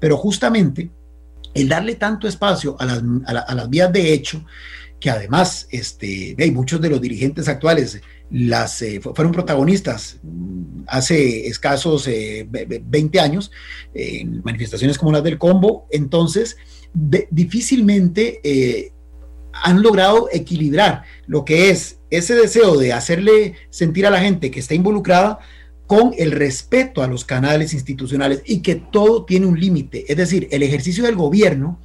[0.00, 0.90] Pero justamente
[1.54, 4.44] el darle tanto espacio a las, vías de hecho,
[4.98, 12.06] que además este, muchos de los dirigentes actuales las, eh, fueron protagonistas mm, hace escasos
[12.06, 13.50] 20 eh, años
[13.92, 16.56] en manifestaciones como las del combo, entonces
[16.94, 18.92] difícilmente eh,
[19.52, 24.60] han logrado equilibrar lo que es ese deseo de hacerle sentir a la gente que
[24.60, 25.38] está involucrada
[25.86, 30.04] con el respeto a los canales institucionales y que todo tiene un límite.
[30.08, 31.80] Es decir, el ejercicio del gobierno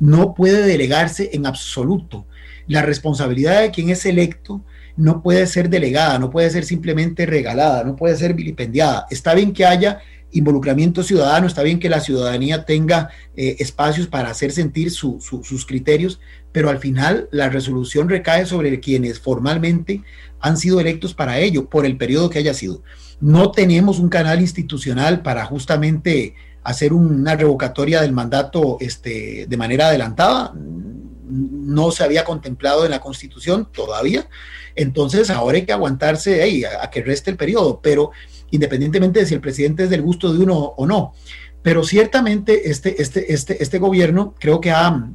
[0.00, 2.26] no puede delegarse en absoluto.
[2.66, 4.64] La responsabilidad de quien es electo
[4.96, 9.06] no puede ser delegada, no puede ser simplemente regalada, no puede ser vilipendiada.
[9.10, 10.00] Está bien que haya
[10.34, 16.20] involucramiento ciudadano, está bien que la ciudadanía tenga eh, espacios para hacer sentir sus criterios,
[16.50, 20.02] pero al final la resolución recae sobre quienes formalmente
[20.40, 22.82] han sido electos para ello, por el periodo que haya sido.
[23.20, 29.88] No tenemos un canal institucional para justamente hacer una revocatoria del mandato este, de manera
[29.88, 30.52] adelantada.
[30.54, 34.28] No se había contemplado en la Constitución todavía.
[34.74, 38.10] Entonces ahora hay que aguantarse a, que reste el periodo, pero
[38.50, 41.14] independientemente de si el presidente es del gusto de uno o no.
[41.62, 45.10] Pero ciertamente este, este, este, este gobierno creo que ha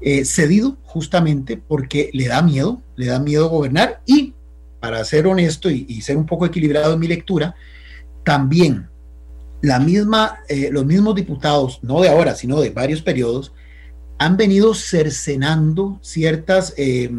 [0.00, 4.34] eh, cedido justamente porque le da miedo, le da miedo gobernar y
[4.84, 7.54] para ser honesto y, ser un poco equilibrado en mi lectura,
[8.22, 8.90] también
[9.62, 13.54] la misma, eh, los mismos diputados, no de ahora, sino de varios periodos,
[14.18, 17.10] han venido cercenando ciertas eh,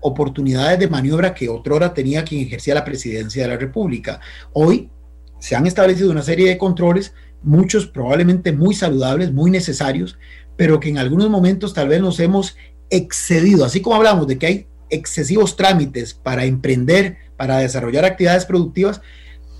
[0.00, 4.20] oportunidades de maniobra que otrora tenía quien ejercía la presidencia de la República.
[4.52, 4.90] Hoy
[5.38, 10.18] se han establecido una serie de controles, muchos probablemente muy saludables, muy necesarios,
[10.58, 12.54] pero que en algunos momentos tal vez nos hemos
[12.90, 19.00] excedido, así como hablamos de que hay excesivos trámites para emprender, para desarrollar actividades productivas,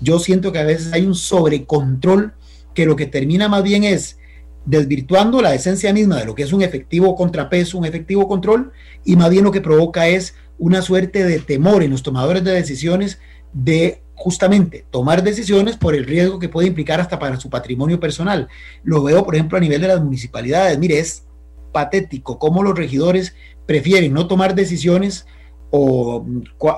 [0.01, 2.33] yo siento que a veces hay un sobrecontrol
[2.73, 4.17] que lo que termina más bien es
[4.65, 8.71] desvirtuando la esencia misma de lo que es un efectivo contrapeso, un efectivo control,
[9.03, 12.51] y más bien lo que provoca es una suerte de temor en los tomadores de
[12.51, 13.19] decisiones
[13.53, 18.47] de justamente tomar decisiones por el riesgo que puede implicar hasta para su patrimonio personal.
[18.83, 20.77] Lo veo, por ejemplo, a nivel de las municipalidades.
[20.79, 21.23] Mire, es
[21.71, 23.35] patético cómo los regidores
[23.65, 25.25] prefieren no tomar decisiones
[25.71, 26.25] o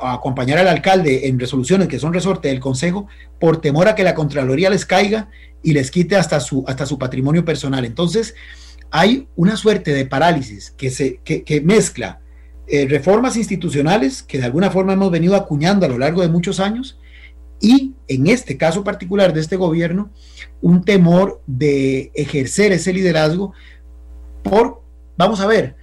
[0.02, 3.08] acompañar al alcalde en resoluciones que son resorte del Consejo
[3.40, 5.30] por temor a que la Contraloría les caiga
[5.62, 7.86] y les quite hasta su, hasta su patrimonio personal.
[7.86, 8.34] Entonces,
[8.90, 12.22] hay una suerte de parálisis que, se, que, mezcla
[12.68, 16.60] eh, reformas institucionales que de alguna forma hemos venido acuñando a lo largo de muchos
[16.60, 16.98] años
[17.60, 20.12] y en este caso particular de este gobierno,
[20.62, 23.54] un temor de ejercer ese liderazgo
[24.44, 24.84] por,
[25.18, 25.76] vamos a ver,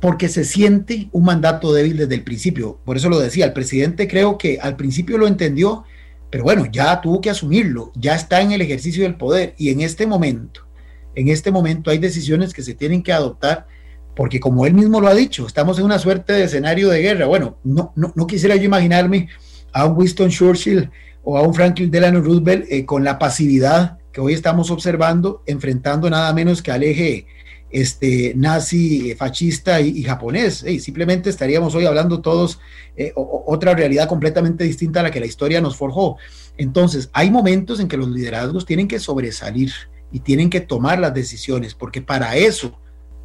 [0.00, 2.78] porque se siente un mandato débil desde el principio.
[2.84, 5.84] Por eso lo decía, el presidente creo que al principio lo entendió,
[6.30, 9.80] pero bueno, ya tuvo que asumirlo, ya está en el ejercicio del poder y en
[9.80, 10.66] este momento,
[11.14, 13.66] en este momento hay decisiones que se tienen que adoptar
[14.14, 17.26] porque como él mismo lo ha dicho, estamos en una suerte de escenario de guerra.
[17.26, 19.28] Bueno, no, no, quisiera yo imaginarme
[19.72, 20.90] a un Winston Churchill
[21.22, 26.08] o a un Franklin Delano Roosevelt eh, con la pasividad que hoy estamos observando, enfrentando
[26.08, 27.26] nada menos que al eje
[27.70, 30.64] este, nazi, eh, fascista y, japonés.
[30.64, 32.60] y simplemente estaríamos hoy hablando todos
[32.96, 36.16] eh, otra realidad completamente distinta a la que la historia nos forjó.
[36.56, 39.72] Entonces, hay momentos en que los liderazgos tienen que sobresalir
[40.12, 42.78] y tienen que tomar las decisiones, porque para eso,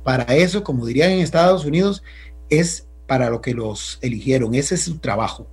[0.03, 2.03] para eso, como dirían en Estados Unidos,
[2.49, 5.47] es para lo que los eligieron, ese es su trabajo.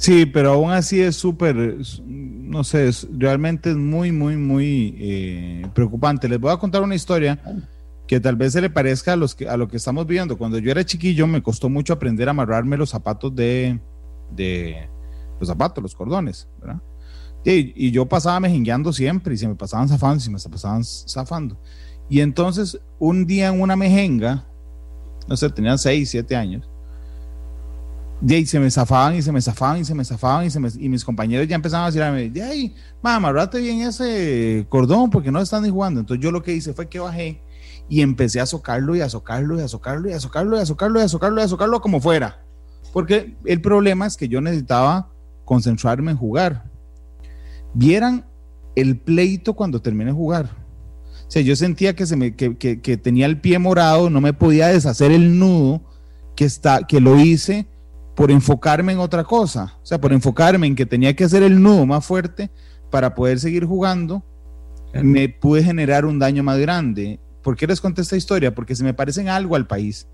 [0.00, 1.76] Sí, pero aún así es súper,
[2.06, 6.26] no sé, realmente es muy, muy, muy eh, preocupante.
[6.26, 7.38] Les voy a contar una historia
[8.08, 9.16] que tal vez se le parezca a,
[9.58, 10.38] lo que estamos viendo.
[10.38, 13.78] Cuando yo era chiquillo me costó mucho aprender a amarrarme los zapatos de,
[14.34, 14.88] de
[15.38, 16.80] los zapatos, los cordones, ¿verdad?
[17.44, 20.82] Y, y yo pasaba mejengueando siempre y se me pasaban zafando y se me pasaban
[20.82, 21.60] zafando.
[22.08, 24.46] Y entonces un día en una mejenga,
[25.28, 26.69] no sé, tenía 6, 7 años,
[28.22, 30.68] y se me zafaban y se me zafaban y se me zafaban y, se me,
[30.78, 35.40] y mis compañeros ya empezaban a decirme, de ahí, amarrate bien ese cordón porque no
[35.40, 36.00] están ni jugando.
[36.00, 37.40] Entonces yo lo que hice fue que bajé
[37.88, 40.66] y empecé a socarlo y a socarlo y a socarlo y a socarlo y a
[40.66, 42.42] socarlo y a socarlo y a socarlo como fuera.
[42.92, 45.08] Porque el problema es que yo necesitaba
[45.44, 46.70] concentrarme en jugar.
[47.72, 48.26] Vieran
[48.76, 50.50] el pleito cuando terminé de jugar.
[51.26, 54.20] O sea, yo sentía que, se me, que, que, que tenía el pie morado, no
[54.20, 55.80] me podía deshacer el nudo
[56.34, 57.66] que, está, que lo hice
[58.20, 61.62] por enfocarme en otra cosa, o sea, por enfocarme en que tenía que hacer el
[61.62, 62.50] nudo más fuerte
[62.90, 64.22] para poder seguir jugando,
[64.92, 67.18] me pude generar un daño más grande.
[67.42, 68.54] ¿Por qué les conté esta historia?
[68.54, 70.06] Porque se me parecen algo al país.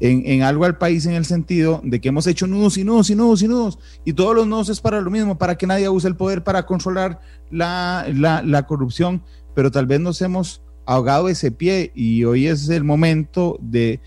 [0.00, 3.14] En, algo al país en el sentido de que hemos hecho nudos y nudos y
[3.14, 6.08] nudos y nudos, y todos los nudos es para lo mismo, para que nadie use
[6.08, 7.20] el poder para controlar
[7.52, 9.22] la, la, la corrupción,
[9.54, 14.00] pero tal vez nos hemos ahogado ese pie y hoy es el momento de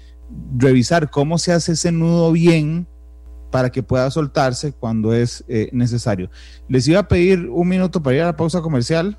[0.57, 2.85] revisar cómo se hace ese nudo bien
[3.51, 6.29] para que pueda soltarse cuando es eh, necesario.
[6.67, 9.17] Les iba a pedir un minuto para ir a la pausa comercial.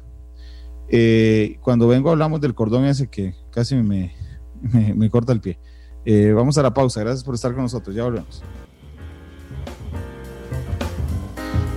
[0.89, 4.15] Eh, cuando vengo hablamos del cordón ese que casi me,
[4.61, 5.59] me, corta el pie.
[6.05, 7.01] Eh, vamos a la pausa.
[7.01, 7.95] Gracias por estar con nosotros.
[7.95, 8.43] Ya volvemos.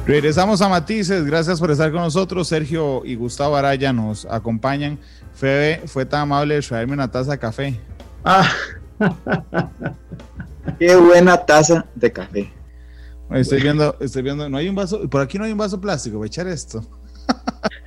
[0.06, 1.26] Regresamos a Matices.
[1.26, 2.48] Gracias por estar con nosotros.
[2.48, 5.00] Sergio y Gustavo Araya nos acompañan.
[5.34, 7.80] Febe fue tan amable de traerme una taza de café.
[8.24, 8.48] Ah.
[10.80, 12.52] Qué buena taza de café.
[13.32, 16.18] Estoy viendo, estoy viendo, no hay un vaso, por aquí no hay un vaso plástico,
[16.18, 16.86] voy a echar esto.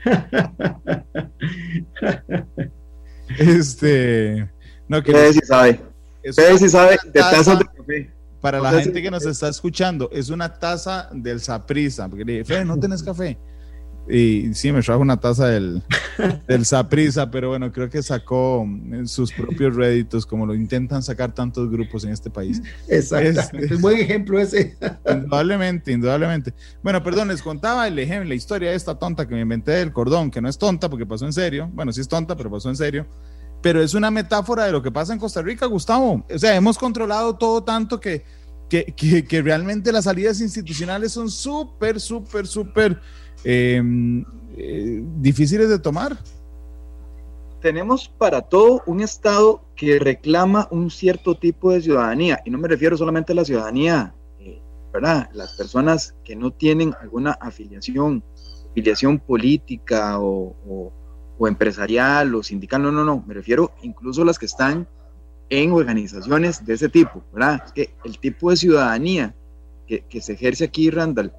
[3.39, 4.51] este,
[4.89, 5.81] no que si sabe.
[6.29, 8.13] Ustedes si sabe de tazas de café.
[8.41, 12.45] Para la gente que nos está escuchando, es una taza del Saprisa, porque le dije,
[12.45, 13.39] Fe, ¿no tenés café?
[14.09, 15.83] Y sí, me trajo una taza del,
[16.47, 21.35] del Saprisa, pero bueno, creo que sacó mm, sus propios réditos, como lo intentan sacar
[21.35, 22.63] tantos grupos en este país.
[22.89, 23.59] Exacto.
[23.59, 24.77] Es, un buen ejemplo ese.
[25.11, 26.55] Indudablemente, indudablemente.
[26.83, 29.93] Bueno, perdón, les contaba el ejemplo, la historia de esta tonta que me inventé del
[29.93, 31.69] cordón, que no es tonta porque pasó en serio.
[31.73, 33.07] Bueno, sí es tonta, pero pasó en serio.
[33.61, 36.25] Pero es una metáfora de lo que pasa en Costa Rica, Gustavo.
[36.33, 38.25] O sea, hemos controlado todo tanto que,
[38.69, 43.01] que, que, que realmente las salidas institucionales son súper, súper, súper
[43.49, 44.25] Em,
[44.57, 46.17] eh, difíciles de tomar.
[47.61, 52.67] Tenemos para todo un Estado que reclama un cierto tipo de ciudadanía, y no me
[52.67, 54.61] refiero solamente a la ciudadanía, eh,
[54.93, 55.29] ¿verdad?
[55.33, 58.25] Las personas que no tienen alguna afiliación,
[58.71, 60.93] afiliación política o,
[61.47, 64.89] empresarial o sindical, no, no, no, me refiero incluso a las que están
[65.49, 67.63] en organizaciones de ese tipo, ¿verdad?
[67.67, 69.35] Es que el tipo de ciudadanía
[69.87, 71.33] que, que se ejerce aquí, Randall,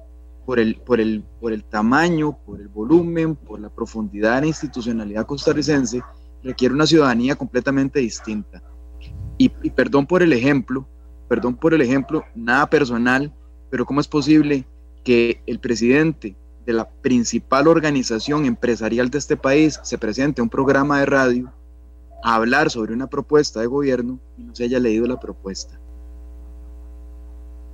[0.48, 4.46] por el, por, el, por el tamaño, por el volumen, por la profundidad de la
[4.46, 6.00] institucionalidad costarricense,
[6.42, 8.62] requiere una ciudadanía completamente distinta.
[9.36, 10.88] Y, perdón por el ejemplo,
[11.28, 13.30] perdón por el ejemplo, nada personal,
[13.68, 14.64] pero ¿cómo es posible
[15.04, 16.34] que el presidente
[16.64, 21.52] de la principal organización empresarial de este país se presente a un programa de radio
[22.22, 25.78] a hablar sobre una propuesta de gobierno y no se haya leído la propuesta?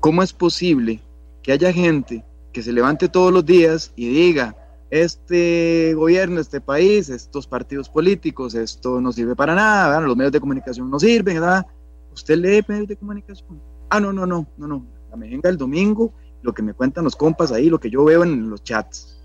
[0.04, 1.00] ¿cómo es posible
[1.42, 2.22] que haya gente
[2.52, 4.54] que se levante todos los días y diga,
[4.90, 10.40] este gobierno, este país, estos partidos políticos, esto no sirve para nada, los medios de
[10.40, 11.64] comunicación no sirven, ¿verdad?
[12.12, 13.58] ¿Usted lee medios de comunicación?
[13.88, 14.86] Ah, no, no, no, no, no.
[15.16, 18.24] Me venga el domingo, lo que me cuentan los compas ahí, lo que yo veo
[18.24, 19.18] en los chats.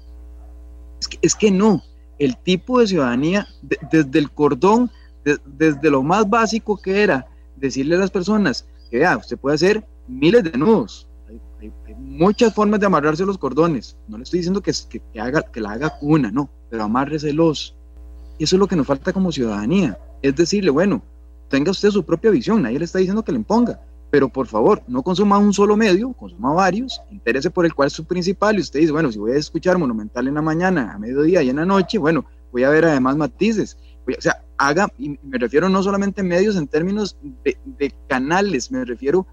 [1.02, 1.84] Es que, es que no,
[2.20, 3.46] el tipo de ciudadanía,
[3.92, 4.90] desde el cordón,
[5.24, 9.86] desde lo más básico que era decirle a las personas que vea, usted puede hacer
[10.08, 11.08] miles de nudos,
[11.60, 13.98] hay, muchas formas de amarrarse los cordones.
[14.08, 17.76] No le estoy diciendo que, que, haga, que la haga una, no, pero amárreselos.
[18.38, 20.00] Y eso es lo que nos falta como ciudadanía.
[20.22, 21.02] Es decirle, bueno,
[21.50, 24.82] tenga usted su propia visión, nadie le está diciendo que le imponga, pero por favor,
[24.88, 28.62] no consuma un solo medio, consuma varios, interese por el cual es su principal y
[28.62, 31.58] usted dice, bueno, si voy a escuchar Monumental en la mañana, a mediodía y en
[31.58, 33.78] la noche, bueno, voy a ver además matices.
[34.18, 39.26] O sea, haga, y me refiero no solamente medios en términos de, canales, me refiero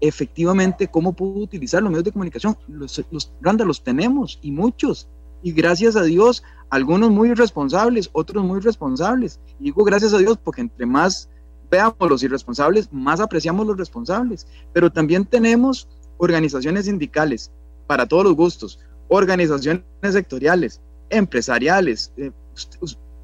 [0.00, 2.56] efectivamente cómo puedo utilizar los medios de comunicación.
[2.68, 5.08] Los, los los tenemos y muchos.
[5.42, 9.40] Y gracias a Dios, algunos muy irresponsables, otros muy responsables.
[9.60, 11.28] Y digo gracias a Dios porque entre más
[11.70, 14.46] veamos los irresponsables, más apreciamos los responsables.
[14.72, 17.50] Pero también tenemos organizaciones sindicales
[17.86, 18.78] para todos los gustos,
[19.08, 20.80] organizaciones sectoriales,
[21.10, 22.12] empresariales.
[22.16, 22.30] Eh,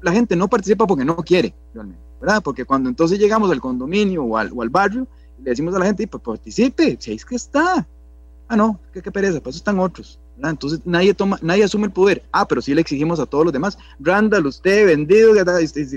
[0.01, 2.41] la gente no participa porque no quiere, realmente, ¿verdad?
[2.43, 5.07] Porque cuando entonces llegamos al condominio o al, o al barrio,
[5.43, 7.87] le decimos a la gente, pues participe, si es que está.
[8.47, 10.19] Ah, no, qué, pereza, pues están otros.
[10.41, 12.23] Entonces nadie toma, nadie asume el poder.
[12.31, 13.77] Ah, pero sí le exigimos a todos los demás.
[13.99, 15.33] Randall, usted, vendido,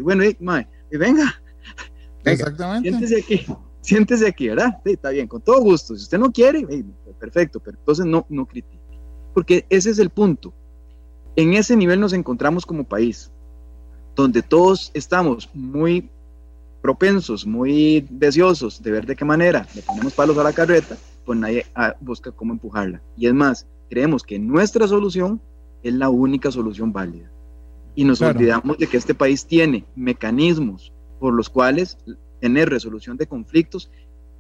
[0.03, 0.37] bueno, y,
[0.97, 1.43] venga,
[2.25, 2.89] Exactamente.
[2.89, 3.47] Siéntese aquí,
[3.81, 4.81] siéntese aquí, ¿verdad?
[4.85, 5.97] Sí, está bien, con todo gusto.
[5.97, 6.67] Si usted no quiere,
[7.19, 8.81] perfecto, pero entonces no, no critique.
[9.35, 10.53] Porque ese es el punto.
[11.37, 13.32] En ese nivel nos encontramos como país,
[14.15, 16.09] donde todos estamos muy
[16.81, 21.39] propensos, muy deseosos de ver de qué manera le ponemos palos a la carreta, pues
[21.39, 23.01] nadie ah, busca cómo empujarla.
[23.17, 25.41] Y es más, creemos que nuestra solución
[25.83, 27.31] es la única solución válida.
[27.95, 31.99] Y nos olvidamos de que este país tiene mecanismos por los cuales
[32.41, 33.91] tener resolución de conflictos,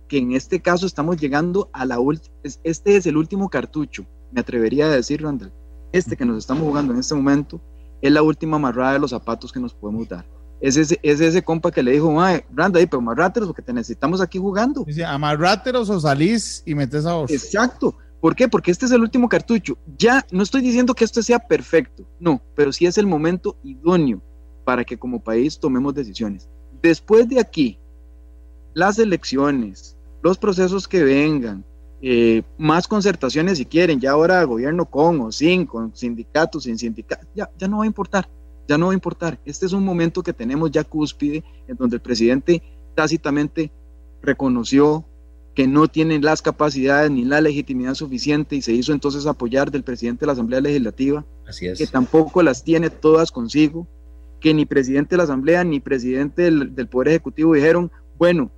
[0.08, 4.40] que en este caso estamos llegando a la última, este es el último cartucho, me
[4.40, 5.52] atrevería a decir, Randall,
[5.92, 7.60] este que nos estamos jugando en este momento
[8.02, 10.26] es la última amarrada de los zapatos que nos podemos dar
[10.62, 13.72] es ese, es ese compa que le dijo, Mae, Branda, ahí, pero amarráteros porque te
[13.72, 14.84] necesitamos aquí jugando.
[14.84, 17.32] Dice, amarráteros o salís y metes a vos.
[17.32, 17.96] Exacto.
[18.20, 18.46] ¿Por qué?
[18.46, 19.76] Porque este es el último cartucho.
[19.98, 24.22] Ya no estoy diciendo que esto sea perfecto, no, pero sí es el momento idóneo
[24.64, 26.48] para que como país tomemos decisiones.
[26.80, 27.80] Después de aquí,
[28.72, 31.64] las elecciones, los procesos que vengan,
[32.02, 37.28] eh, más concertaciones si quieren, ya ahora gobierno con o sin, con sindicatos, sin sindicatos,
[37.34, 38.28] ya, ya no va a importar
[38.68, 39.38] ya no va a importar.
[39.44, 42.62] Este es un momento que tenemos ya cúspide, en donde el presidente
[42.94, 43.70] tácitamente
[44.22, 45.04] reconoció
[45.54, 49.82] que no tienen las capacidades ni la legitimidad suficiente y se hizo entonces apoyar del
[49.82, 51.78] presidente de la Asamblea Legislativa, Así es.
[51.78, 53.86] que tampoco las tiene todas consigo,
[54.40, 58.50] que ni presidente de la Asamblea ni presidente del, del Poder Ejecutivo dijeron, bueno,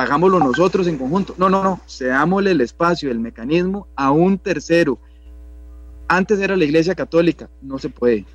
[0.00, 1.34] hagámoslo nosotros en conjunto.
[1.38, 4.98] No, no, no, seámosle el espacio, el mecanismo a un tercero.
[6.08, 8.26] Antes era la Iglesia Católica, no se puede.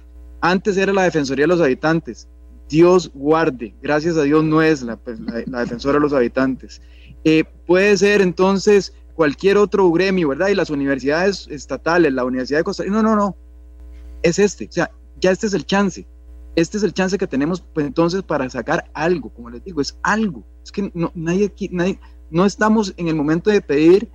[0.41, 2.27] Antes era la Defensoría de los Habitantes.
[2.69, 6.81] Dios guarde, gracias a Dios no es la, pues, Defensora de los Habitantes.
[7.23, 10.47] Eh, puede ser entonces cualquier otro gremio, ¿verdad?
[10.49, 13.35] Y las universidades estatales, la Universidad de Costa Rica, no, no, no,
[14.21, 16.07] es este, o sea, ya este es el chance,
[16.55, 19.97] este es el chance que tenemos pues, entonces para sacar algo, como les digo, es
[20.03, 21.99] algo, es que no, nadie aquí, nadie,
[22.29, 24.09] no estamos en el momento de pedir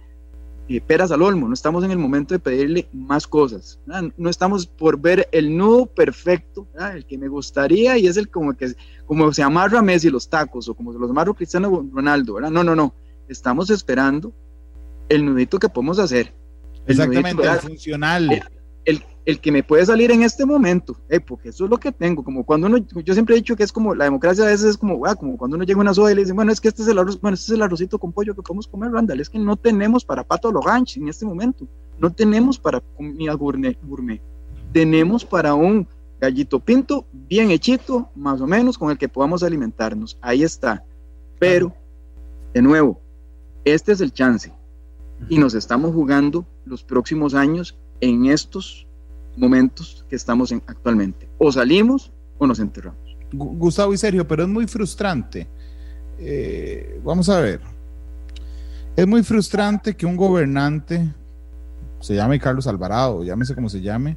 [0.69, 3.81] eh, peras al olmo, no estamos en el momento de pedirle más cosas,
[4.17, 8.55] no estamos por ver el nudo perfecto, el que me gustaría y es el como
[8.55, 8.75] que
[9.05, 12.51] como se amarra Messi los tacos o como se los amarra Cristiano Ronaldo, ¿verdad?
[12.51, 12.95] no, no, no,
[13.29, 14.33] estamos esperando
[15.09, 16.33] el nudito que podemos hacer.
[16.87, 18.31] Exactamente, el funcional.
[18.85, 21.93] El, el que me puede salir en este momento, eh, porque eso es lo que
[21.93, 24.71] tengo, como cuando uno, yo siempre he dicho que es como, la democracia a veces
[24.71, 26.61] es como, ah, como cuando uno llega a una soda y le dicen, bueno, es
[26.61, 28.91] que este es el arroz, bueno, este es el arrocito con pollo que podemos comer,
[28.93, 31.67] Randall, es que no tenemos para pato loganch en este momento,
[31.99, 34.21] no tenemos para comida gourmet, gourmet,
[34.73, 35.89] tenemos para un
[36.21, 40.85] gallito pinto bien hechito, más o menos, con el que podamos alimentarnos, ahí está,
[41.39, 41.75] pero,
[42.53, 43.01] de nuevo,
[43.65, 44.53] este es el chance,
[45.31, 48.87] y nos estamos jugando los próximos años en estos
[49.37, 51.29] momentos que estamos en actualmente.
[51.39, 53.17] O salimos o nos enterramos.
[53.33, 55.49] Gustavo y Sergio, pero es muy frustrante.
[56.19, 57.61] Eh, vamos a ver.
[58.95, 61.09] Es muy frustrante que un gobernante,
[62.01, 64.17] se llame Carlos Alvarado, llámese como se llame,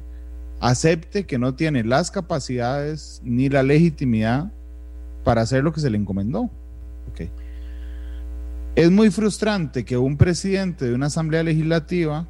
[0.60, 4.52] acepte que no tiene las capacidades ni la legitimidad
[5.24, 6.50] para hacer lo que se le encomendó.
[8.76, 12.28] Es muy frustrante que un presidente de una asamblea legislativa,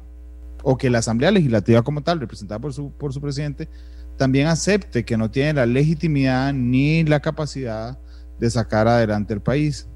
[0.63, 3.69] o que la asamblea legislativa como tal, representada por su, por su presidente,
[4.17, 7.97] también acepte que no tiene la legitimidad ni la capacidad
[8.39, 9.87] de sacar adelante el país.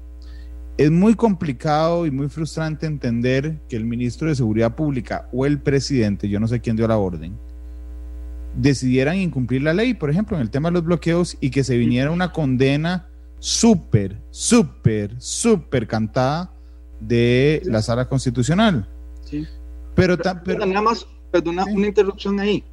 [0.76, 5.60] Es muy complicado y muy frustrante entender que el ministro de Seguridad Pública o el
[5.60, 7.36] presidente, yo no sé quién dio la orden,
[8.56, 11.76] decidieran incumplir la ley, por ejemplo, en el tema de los bloqueos y que se
[11.76, 13.08] viniera una condena
[13.38, 16.52] súper, súper, súper cantada
[17.00, 18.88] de la sala constitucional.
[19.22, 19.46] Sí.
[19.94, 22.64] Pero, pero, nada más, perdona, una interrupción ahí,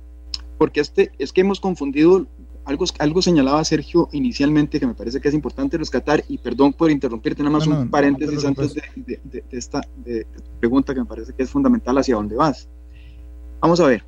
[0.58, 2.26] porque este, es que hemos confundido
[2.66, 6.90] algo, algo señalaba Sergio inicialmente que me parece que es importante rescatar, y perdón por
[6.90, 9.82] interrumpirte, nada más un paréntesis antes de, de, esta
[10.60, 12.68] pregunta que me parece que es fundamental hacia dónde vas.
[13.60, 14.04] Vamos a ver,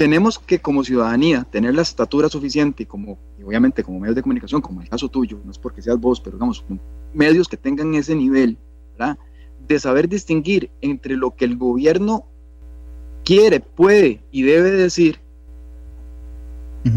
[0.00, 4.22] tenemos que como ciudadanía tener la estatura suficiente y como y obviamente como medios de
[4.22, 6.64] comunicación, como el caso tuyo, no es porque seas vos, pero digamos,
[7.12, 8.56] medios que tengan ese nivel,
[8.92, 9.18] ¿verdad?
[9.70, 12.26] De saber distinguir entre lo que el gobierno
[13.24, 15.20] quiere, puede y debe decir,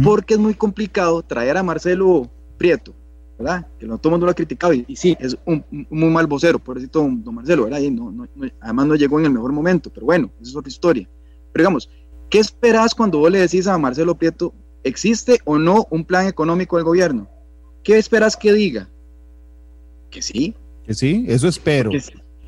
[0.03, 2.95] porque es muy complicado traer a Marcelo Prieto,
[3.37, 3.67] ¿verdad?
[3.77, 6.57] Que no todo el mundo lo ha criticado y, sí, es un, muy mal vocero,
[6.57, 7.79] por eso don Marcelo, ¿verdad?
[7.79, 8.27] Y no, no,
[8.59, 11.07] además no llegó en el mejor momento, pero bueno, esa es otra historia.
[11.51, 11.89] Pero digamos,
[12.33, 16.77] ¿Qué esperas cuando vos le decís a Marcelo Prieto, existe o no un plan económico
[16.77, 17.29] del gobierno?
[17.83, 18.89] ¿Qué esperas que diga?
[20.09, 20.55] Que sí.
[20.83, 21.91] Que sí, eso espero.
[21.91, 22.01] E,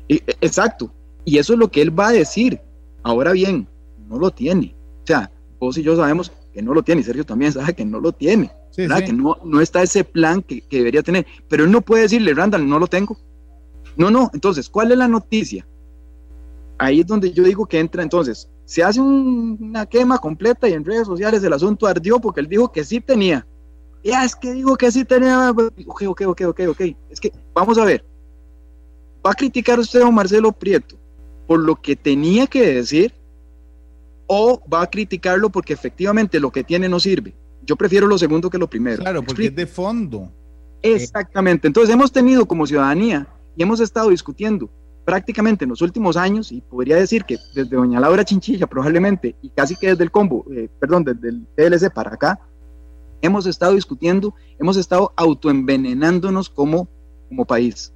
[0.08, 0.92] exacto.
[1.24, 2.60] Y eso es lo que él va a decir.
[3.02, 3.68] Ahora bien,
[4.08, 4.74] no lo tiene.
[5.02, 7.84] O sea, vos y yo sabemos que no lo tiene, y Sergio también sabe que
[7.84, 8.50] no lo tiene.
[8.74, 11.26] Que no, no está ese plan que, que debería tener.
[11.48, 13.16] Pero él no puede decirle, Randall, no lo tengo.
[13.96, 14.30] No, no.
[14.34, 15.66] Entonces, ¿cuál es la noticia?
[16.78, 20.84] Ahí es donde yo digo que entra entonces se hace una quema completa y en
[20.84, 23.46] redes sociales el asunto ardió porque él dijo que sí tenía.
[24.04, 25.50] Ya, es que dijo que sí tenía.
[25.50, 26.80] Ok, ok, ok, ok, ok.
[27.08, 28.04] Es que, vamos a ver.
[29.26, 30.96] ¿Va a criticar usted a Marcelo Prieto
[31.48, 33.12] por lo que tenía que decir?
[34.28, 37.34] ¿O va a criticarlo porque efectivamente lo que tiene no sirve?
[37.64, 39.02] Yo prefiero lo segundo que lo primero.
[39.02, 40.30] Claro, porque es de fondo.
[40.80, 41.66] Exactamente.
[41.66, 44.70] Entonces hemos tenido como ciudadanía y hemos estado discutiendo
[45.04, 49.50] prácticamente en los últimos años, y podría decir que desde Doña Laura Chinchilla probablemente, y
[49.50, 52.40] casi que desde el combo, eh, perdón, desde el TLC para acá,
[53.22, 56.88] hemos estado discutiendo, hemos estado autoenvenenándonos como,
[57.28, 57.92] como país.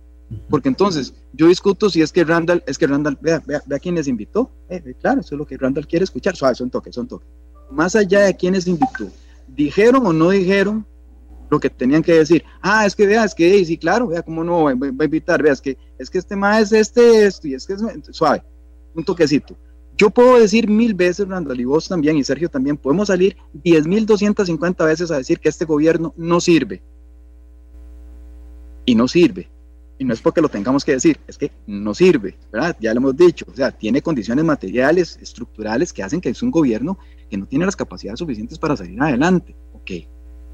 [0.49, 3.97] Porque entonces yo discuto si es que Randall, es que Randall, vea, vea, vea quién
[3.97, 4.51] les invitó.
[4.69, 6.37] Eh, claro, eso es lo que Randall quiere escuchar.
[6.37, 7.29] Suave, son toques, son toques.
[7.71, 9.09] Más allá de quiénes invitó,
[9.49, 10.87] dijeron o no dijeron
[11.51, 12.45] lo que tenían que decir.
[12.61, 15.53] Ah, es que vea, es que sí, claro, vea cómo no va, a invitar, vea,
[15.53, 18.43] es que, es que este más es este, esto, y es que es suave,
[18.95, 19.57] un toquecito.
[19.97, 23.87] Yo puedo decir mil veces, Randall, y vos también, y Sergio también, podemos salir diez
[23.87, 26.83] mil doscientas cincuenta veces a decir que este gobierno no sirve.
[28.87, 29.51] Y no sirve.
[30.01, 32.75] Y no es porque lo tengamos que decir, es que no sirve, ¿verdad?
[32.81, 36.51] Ya lo hemos dicho, o sea, tiene condiciones materiales, estructurales que hacen que es un
[36.51, 36.99] gobierno
[37.29, 39.55] que no tiene las capacidades suficientes para salir adelante.
[39.75, 39.91] Ok,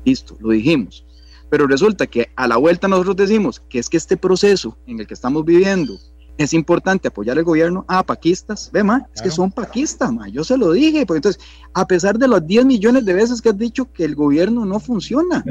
[0.05, 1.07] Listo, lo dijimos.
[1.49, 5.07] Pero resulta que a la vuelta nosotros decimos que es que este proceso en el
[5.07, 5.97] que estamos viviendo
[6.38, 7.84] es importante apoyar al gobierno.
[7.86, 11.07] Ah, paquistas, ve, ma, es que son paquistas, ma, yo se lo dije.
[11.07, 11.42] Pues entonces,
[11.72, 14.80] a pesar de los 10 millones de veces que has dicho que el gobierno no
[14.80, 15.44] funciona.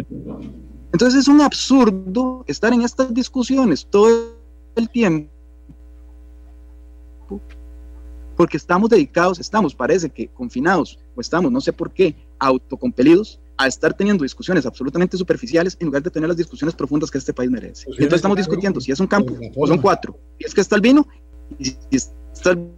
[0.96, 4.34] Entonces es un absurdo estar en estas discusiones todo
[4.78, 5.30] el tiempo.
[8.38, 13.68] Porque estamos dedicados, estamos, parece que confinados, o estamos, no sé por qué, autocompelidos a
[13.68, 17.52] estar teniendo discusiones absolutamente superficiales en lugar de tener las discusiones profundas que este país
[17.52, 17.88] merece.
[17.88, 20.18] Pues entonces estamos discutiendo si es un campo o son cuatro.
[20.40, 21.06] Y es que está el vino,
[21.60, 22.70] y si está el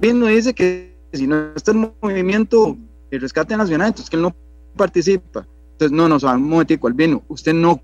[0.00, 2.78] vino dice que si no está el movimiento
[3.10, 4.36] el rescate nacional, entonces que él no
[4.76, 5.48] participa.
[5.78, 7.80] Entonces, no, no, un momentico, el vino, usted no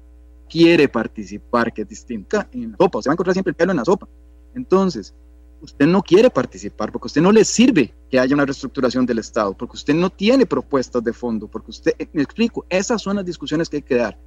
[0.51, 3.71] quiere participar, que es distinta en la sopa, se va a encontrar siempre el pelo
[3.71, 4.09] en la sopa.
[4.53, 5.15] Entonces,
[5.61, 9.57] usted no quiere participar, porque usted no le sirve que haya una reestructuración del Estado,
[9.57, 13.25] porque usted no tiene propuestas de fondo, porque usted, eh, me explico, esas son las
[13.25, 14.19] discusiones que hay que dar.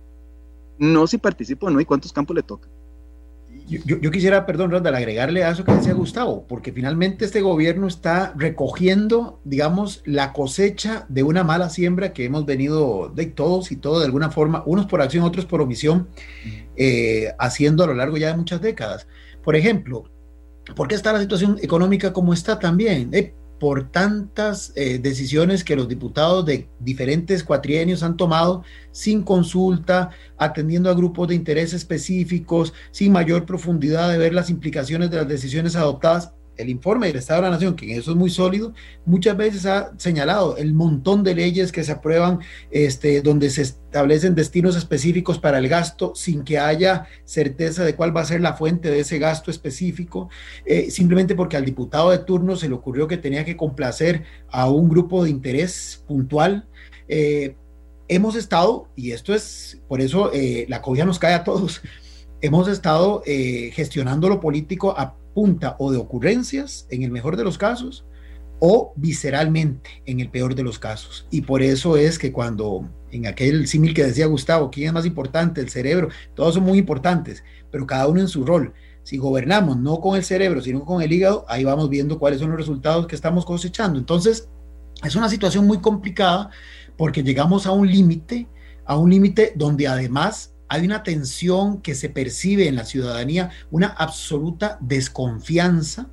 [0.80, 2.70] No si participa o no y cuántos campos le toca.
[3.68, 8.34] Yo, quisiera, perdón, Randall, agregarle a eso que decía Gustavo, porque finalmente este gobierno está
[8.38, 14.00] recogiendo, digamos, la cosecha de una mala siembra que hemos venido de todos y todos
[14.00, 16.08] de alguna forma, unos por acción, otros por omisión,
[16.78, 19.08] eh, haciendo a lo largo ya de muchas décadas.
[19.44, 20.10] Por ejemplo,
[20.76, 23.10] ¿Por qué está la situación económica como está también?
[23.14, 30.12] Eh, por tantas eh, decisiones que los diputados de diferentes cuatrienios han tomado sin consulta,
[30.38, 35.28] atendiendo a grupos de interés específicos, sin mayor profundidad de ver las implicaciones de las
[35.28, 36.34] decisiones adoptadas.
[36.58, 38.74] El informe del Estado de la Nación, que en eso es muy sólido,
[39.06, 42.40] muchas veces ha señalado el montón de leyes que se aprueban,
[42.72, 48.16] este, donde se establecen destinos específicos para el gasto sin que haya certeza de cuál
[48.16, 50.30] va a ser la fuente de ese gasto específico,
[50.66, 54.70] eh, simplemente porque al diputado de turno se le ocurrió que tenía que complacer a
[54.70, 56.68] un grupo de interés puntual.
[57.08, 57.56] Eh,
[58.08, 61.82] hemos estado, y esto es, por eso eh, la cobija nos cae a todos,
[62.42, 67.60] hemos estado gestionando lo político a punta o de ocurrencias, en el mejor de los
[67.60, 68.06] casos,
[68.58, 71.28] o visceralmente, en el peor de los casos.
[71.30, 75.06] Y por eso es que cuando, en aquel símil que decía Gustavo, ¿quién es más
[75.06, 75.62] importante?
[75.62, 78.74] El cerebro, todos son muy importantes, pero cada uno en su rol.
[79.04, 82.50] Si gobernamos no con el cerebro, sino con el hígado, ahí vamos viendo cuáles son
[82.50, 84.00] los resultados que estamos cosechando.
[84.00, 84.50] Entonces,
[85.04, 86.50] es una situación muy complicada
[86.98, 88.48] porque llegamos a un límite,
[88.86, 93.88] a un límite donde además hay una tensión que se percibe en la ciudadanía, una
[93.88, 96.10] absoluta desconfianza,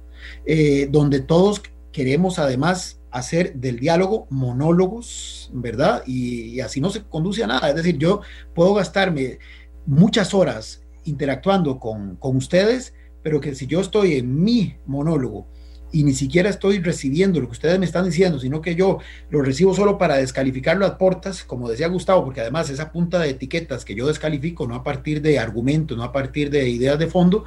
[0.47, 6.03] eh, donde todos queremos además hacer del diálogo monólogos, ¿verdad?
[6.07, 7.69] Y, así no se conduce a nada.
[7.69, 8.21] Es decir, yo
[8.55, 9.39] puedo gastarme
[9.87, 15.47] muchas horas interactuando con, con ustedes, pero que si yo estoy en mi monólogo
[15.95, 18.99] y ni siquiera estoy recibiendo lo que ustedes me están diciendo, sino que yo
[19.31, 23.31] lo recibo solo para descalificarlo a portas, como decía Gustavo, porque además esa punta de
[23.31, 27.07] etiquetas que yo descalifico, no a partir de argumentos, no a partir de ideas de
[27.07, 27.45] fondo,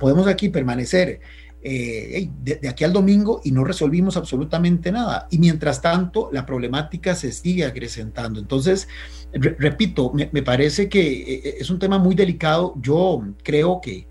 [0.00, 1.20] podemos aquí permanecer
[1.62, 5.28] eh, de, aquí al domingo y no resolvimos absolutamente nada.
[5.30, 8.40] Y mientras tanto, la problemática se sigue acrecentando.
[8.40, 8.88] Entonces,
[9.32, 12.74] repito, me, me, parece que eh, es un tema muy delicado.
[12.82, 14.10] Yo creo que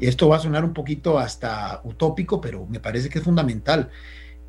[0.00, 3.90] esto va a sonar un poquito hasta utópico, pero me parece que es fundamental.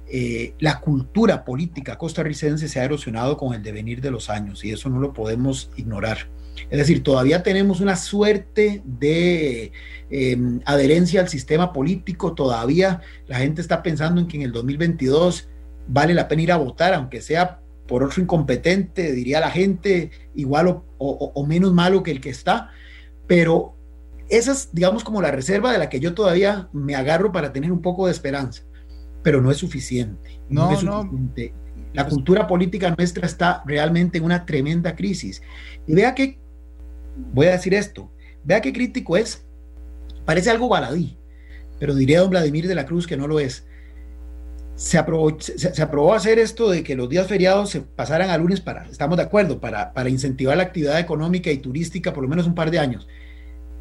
[0.09, 4.71] Eh, la cultura política costarricense se ha erosionado con el devenir de los años y
[4.71, 6.29] eso no lo podemos ignorar.
[6.69, 9.71] Es decir, todavía tenemos una suerte de
[10.09, 15.49] em, adherencia al sistema político, todavía la gente está pensando en que en el 2022
[15.87, 20.67] vale la pena ir a votar, aunque sea por otro incompetente, diría la gente, igual
[20.67, 22.71] o, o menos malo que el que está,
[23.27, 23.76] pero
[24.29, 27.71] esa es, digamos, como la reserva de la que yo todavía me agarro para tener
[27.71, 28.63] un poco de esperanza,
[29.23, 30.41] pero no es suficiente.
[30.49, 31.53] No, es suficiente.
[31.93, 35.41] La pues cultura política nuestra está realmente en una tremenda crisis.
[35.87, 36.37] Y vea que,
[37.33, 38.11] voy a decir esto,
[38.43, 39.45] vea qué crítico es.
[40.25, 41.17] Parece algo baladí,
[41.79, 43.65] pero diría don Vladimir de la Cruz que no lo es.
[44.75, 48.61] Se aprobó, se, aprobó, hacer esto de que los días feriados se pasaran a lunes
[48.61, 52.45] para, estamos de acuerdo, para, para incentivar la actividad económica y turística por lo menos
[52.45, 53.07] un par de años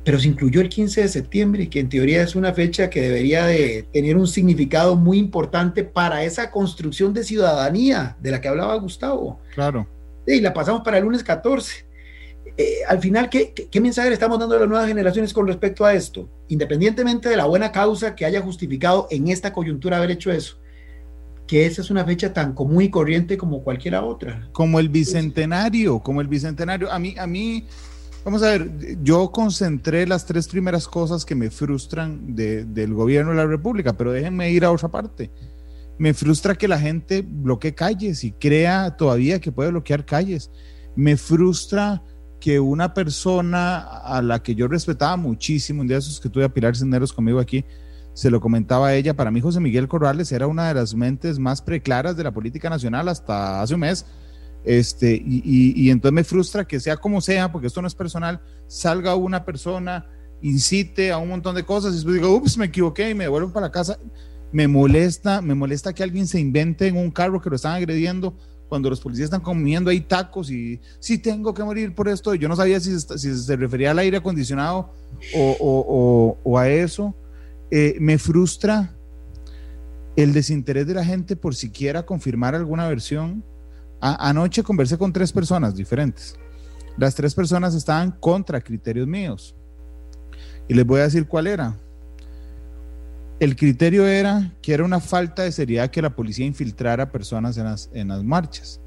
[0.06, 3.44] pero se incluyó el 15 de septiembre, que en teoría es una fecha que debería
[3.44, 8.76] de tener un significado muy importante para esa construcción de ciudadanía de la que hablaba
[8.76, 9.40] Gustavo.
[9.52, 9.84] Claro.
[10.24, 11.84] Y la pasamos para el lunes 14.
[12.56, 15.84] Eh, al final, ¿qué, ¿qué, mensaje le estamos dando a las nuevas generaciones con respecto
[15.84, 16.30] a esto?
[16.46, 20.60] Independientemente de la buena causa que haya justificado en esta coyuntura haber hecho eso,
[21.48, 24.48] que esa es una fecha tan común y corriente como cualquiera otra.
[24.52, 26.92] Como el bicentenario, como el bicentenario.
[26.92, 27.66] A mí, a mí
[28.26, 33.36] Vamos a ver, yo concentré las tres primeras cosas que me frustran del gobierno de
[33.36, 35.30] la República, pero déjenme ir a otra parte.
[35.96, 40.50] Me frustra que la gente bloquee calles y crea todavía que puede bloquear calles.
[40.96, 42.02] Me frustra
[42.40, 46.52] que una persona a la que yo respetaba muchísimo, un día esos que tuve a
[46.52, 47.64] Pilar Cisneros conmigo aquí,
[48.12, 51.38] se lo comentaba a ella, para mí José Miguel Corrales era una de las mentes
[51.38, 54.04] más preclaras de la política nacional hasta hace un mes
[54.66, 59.14] este, y, entonces me frustra que sea como sea, porque esto no es personal, salga
[59.14, 60.10] una persona,
[60.42, 63.52] incite a un montón de cosas y después digo, ups, me equivoqué y me devuelvo
[63.52, 63.96] para la casa.
[64.50, 68.36] Me molesta, me molesta que alguien se invente en un carro que lo están agrediendo
[68.68, 72.34] cuando los policías están comiendo ahí tacos y si tengo que morir por esto.
[72.34, 74.92] Yo no sabía si, si se refería al aire acondicionado
[75.32, 77.14] o, o, a eso.
[77.70, 78.96] Eh, me frustra
[80.16, 83.44] el desinterés de la gente por siquiera confirmar alguna versión
[84.00, 86.36] anoche conversé con tres personas diferentes.
[86.96, 89.54] Las tres personas estaban contra criterios míos.
[90.68, 91.76] Y les voy a decir cuál era.
[93.38, 97.64] El criterio era que era una falta de seriedad que la policía infiltrara personas en
[97.64, 98.80] las, en las marchas.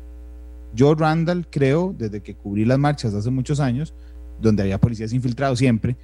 [0.73, 3.93] Yo, Randall, creo, desde que cubrí las marchas hace muchos años,
[4.41, 5.97] donde había policías infiltrados siempre,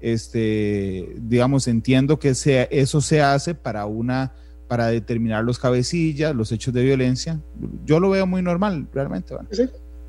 [0.00, 4.32] este, digamos, entiendo que eso se hace para una
[4.68, 7.40] para determinar los cabecillas, los hechos de violencia.
[7.84, 9.34] Yo lo veo muy normal, realmente.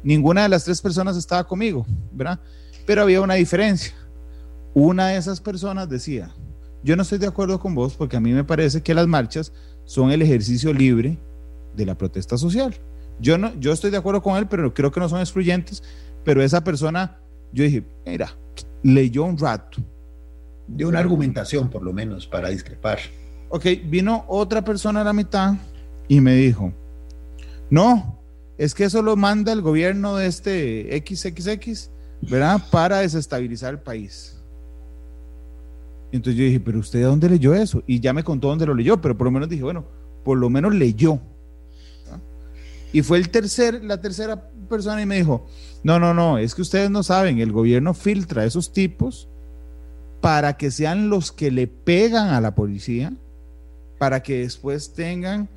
[0.04, 2.40] Ninguna de las tres personas estaba conmigo, ¿verdad?
[2.86, 3.94] Pero había una diferencia.
[4.74, 6.30] Una de esas personas decía,
[6.84, 9.52] yo no estoy de acuerdo con vos porque a mí me parece que las marchas
[9.86, 11.18] son el ejercicio libre
[11.76, 12.76] de la protesta social.
[13.22, 15.84] Yo, no, yo estoy de acuerdo con él, pero creo que no son excluyentes.
[16.24, 17.18] Pero esa persona,
[17.54, 18.36] yo dije, mira,
[18.84, 19.82] leyó un rato.
[20.68, 23.00] De una argumentación, por lo menos, para discrepar
[23.50, 25.56] Ok, vino otra persona a la mitad
[26.08, 26.72] y me dijo,
[27.70, 28.20] no,
[28.58, 31.90] es que eso lo manda el gobierno de este XXX,
[32.30, 32.62] ¿verdad?
[32.72, 34.38] Para desestabilizar el país.
[36.12, 37.84] entonces yo dije, pero usted dónde leyó eso?
[37.88, 39.86] Y ya me contó dónde lo leyó, pero por lo menos dije, bueno,
[40.24, 41.20] por lo menos leyó.
[42.92, 45.46] Y fue el tercer, la tercera persona y me dijo,
[45.84, 49.28] no, no, no, es que ustedes no saben, el gobierno filtra a esos tipos
[50.22, 53.14] para que sean los que le pegan a la policía,
[54.00, 55.48] para que después tengan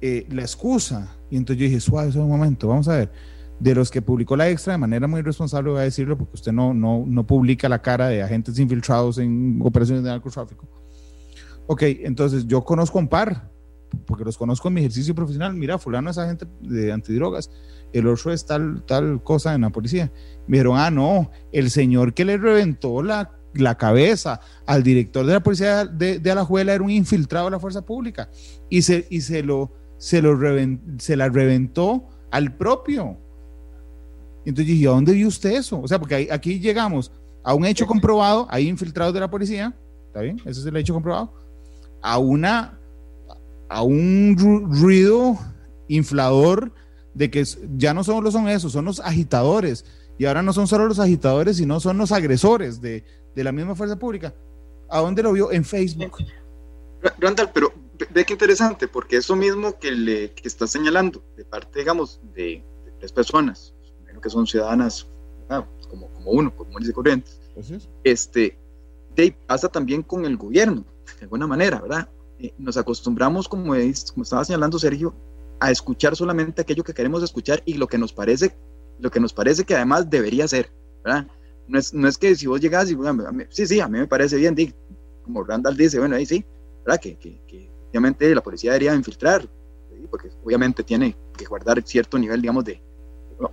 [0.00, 1.14] eh, la excusa.
[1.30, 3.12] Y entonces yo dije, suave, un momento, vamos a ver.
[3.60, 6.52] De los que publicó la extra de manera muy responsable, voy a decirlo, porque usted
[6.52, 10.66] no, no, no publica la cara de agentes infiltrados en operaciones de narcotráfico.
[11.66, 13.50] Ok, entonces yo conozco un par,
[14.06, 15.54] porque los conozco en mi ejercicio profesional.
[15.54, 17.50] Mira, fulano es agente de antidrogas,
[17.92, 20.10] el otro es tal, tal cosa en la policía.
[20.46, 25.32] Me dijeron, ah, no, el señor que le reventó la la cabeza al director de
[25.32, 28.28] la policía de, de Alajuela era un infiltrado de la fuerza pública
[28.70, 30.38] y se, y se, lo, se, lo
[30.98, 33.18] se la reventó al propio.
[34.44, 35.80] Entonces dije, ¿a dónde vio usted eso?
[35.80, 37.12] O sea, porque aquí llegamos
[37.44, 39.76] a un hecho comprobado, hay infiltrados de la policía,
[40.06, 40.40] ¿está bien?
[40.44, 41.34] Ese es el hecho comprobado,
[42.00, 42.78] a una,
[43.68, 44.36] a un
[44.70, 45.38] ruido
[45.88, 46.72] inflador
[47.14, 47.44] de que
[47.76, 49.84] ya no solo son esos, son los agitadores.
[50.18, 53.74] Y ahora no son solo los agitadores, sino son los agresores de, de la misma
[53.74, 54.34] fuerza pública.
[54.88, 55.52] ¿A dónde lo vio?
[55.52, 56.18] En Facebook.
[57.18, 57.72] Randall, pero
[58.10, 62.64] ve que interesante, porque eso mismo que le que está señalando, de parte, digamos, de,
[62.98, 63.74] tres personas,
[64.22, 65.08] que son ciudadanas,
[65.90, 67.40] como, como uno, como dice corrientes,
[68.04, 68.56] este,
[69.16, 70.84] de, pasa también con el gobierno,
[71.18, 72.08] de alguna manera, ¿verdad?
[72.38, 75.14] Eh, nos acostumbramos, como, como estaba señalando Sergio,
[75.58, 78.56] a escuchar solamente aquello que queremos escuchar y lo que nos parece,
[79.00, 80.72] lo que nos parece que además debería ser,
[81.04, 81.26] ¿verdad?
[81.68, 82.96] No es, no es que si vos llegás y,
[83.50, 84.54] sí, sí, a mí me parece bien,
[85.22, 86.44] como Randall dice, bueno, ahí sí,
[86.84, 87.00] ¿verdad?
[87.00, 89.48] Que, que, que obviamente la policía debería infiltrar,
[90.10, 92.82] porque obviamente tiene que guardar cierto nivel, digamos, de,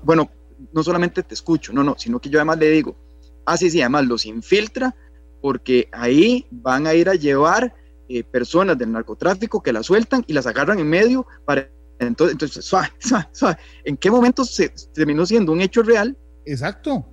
[0.04, 0.30] bueno,
[0.74, 2.96] no solamente te escucho, no, no, sino que yo además le digo,
[3.46, 4.96] ah, sí, sí, además los infiltra
[5.42, 7.74] porque ahí van a ir a llevar
[8.10, 12.66] eh, personas del narcotráfico que las sueltan y las agarran en medio para entonces, entonces
[12.66, 13.58] suave, suave, suave.
[13.84, 16.18] ¿En qué momento se terminó siendo un hecho real?
[16.46, 17.06] Exacto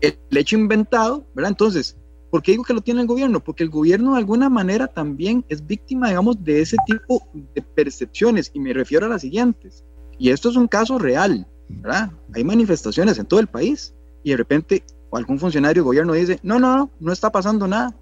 [0.00, 1.50] el hecho inventado, ¿verdad?
[1.50, 1.96] Entonces,
[2.30, 3.40] ¿por qué digo que lo tiene el gobierno?
[3.40, 7.22] Porque el gobierno de alguna manera también es víctima, digamos, de ese tipo
[7.54, 9.84] de percepciones, y me refiero a las siguientes.
[10.18, 12.10] Y esto es un caso real, ¿verdad?
[12.34, 16.58] Hay manifestaciones en todo el país, y de repente algún funcionario del gobierno dice, no,
[16.58, 17.96] no, no, no está pasando nada.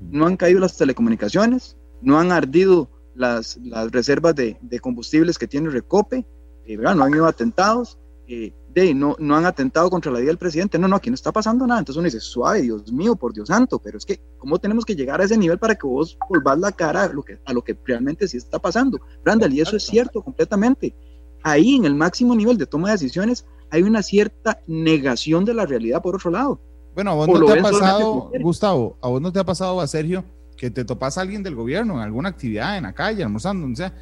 [0.00, 5.46] No han caído las telecomunicaciones, no han ardido las, las reservas de, de combustibles que
[5.46, 6.26] tiene Recope,
[6.66, 6.96] eh, ¿verdad?
[6.96, 8.52] no han habido atentados, eh,
[8.82, 10.78] de, no, no han atentado contra la vida del presidente.
[10.78, 11.80] No, no, aquí no está pasando nada.
[11.80, 14.94] Entonces uno dice, suave, Dios mío, por Dios santo, pero es que, ¿cómo tenemos que
[14.94, 17.64] llegar a ese nivel para que vos volvás la cara a lo que, a lo
[17.64, 19.00] que realmente sí está pasando?
[19.24, 20.94] Brandal, y eso es cierto completamente.
[21.42, 25.64] Ahí, en el máximo nivel de toma de decisiones, hay una cierta negación de la
[25.64, 26.60] realidad por otro lado.
[26.94, 29.86] Bueno, a vos no te ha pasado, Gustavo, a vos no te ha pasado, a
[29.86, 30.22] Sergio,
[30.56, 33.74] que te topas a alguien del gobierno en alguna actividad, en la calle, almorzando, o
[33.74, 33.94] sea,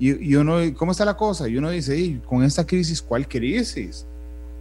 [0.00, 1.48] y, y uno, ¿cómo está la cosa?
[1.48, 4.06] Y uno dice, con esta crisis, ¿cuál crisis?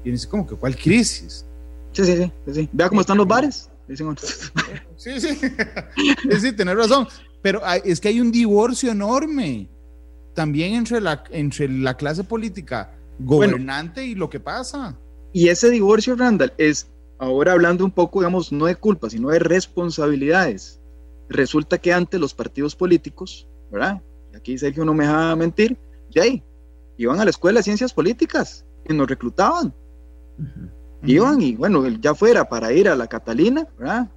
[0.06, 1.46] Y dice, ¿cómo que cuál crisis?
[1.92, 2.54] Sí, sí, sí.
[2.54, 2.70] sí.
[2.72, 3.70] Vea cómo están los bares.
[4.98, 5.30] Sí, sí.
[6.40, 7.08] sí, tener razón.
[7.42, 9.70] Pero es que hay un divorcio enorme
[10.34, 14.98] también entre la, entre la clase política gobernante y lo que pasa.
[15.34, 16.88] Y ese divorcio, Randall, es
[17.20, 20.82] ahora hablando un poco, digamos, no de culpa, sino de responsabilidades.
[21.30, 24.02] Resulta que antes los partidos políticos, ¿verdad?
[24.36, 25.78] Aquí Sergio no me deja mentir,
[26.14, 26.44] de ahí,
[26.98, 29.74] iban a la escuela de ciencias políticas y nos reclutaban
[31.04, 34.10] Iban y bueno, ya fuera para ir a la Catalina, La,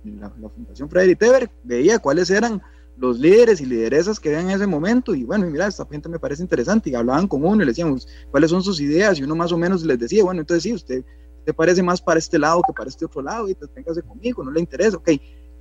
[0.54, 2.62] Fundación Freddy Teber, veía cuáles eran
[2.96, 6.18] los líderes y lideresas que habían en ese momento y bueno, mira, esta gente me
[6.18, 9.36] parece interesante y hablaban con uno y le decíamos cuáles son sus ideas y uno
[9.36, 11.04] más o menos les decía, bueno, entonces sí, usted
[11.44, 14.42] te parece más para este lado que para este otro lado y te téngase conmigo,
[14.42, 15.10] no le interesa, ok,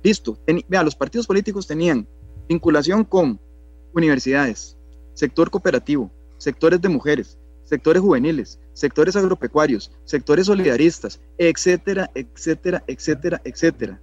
[0.02, 0.38] listo.
[0.68, 2.08] vea, los partidos políticos tenían
[2.48, 3.40] vinculación con
[3.94, 4.76] universidades,
[5.14, 7.38] sector cooperativo, sectores de mujeres,
[7.68, 14.00] sectores juveniles, sectores agropecuarios, sectores solidaristas, etcétera, etcétera, etcétera, etcétera.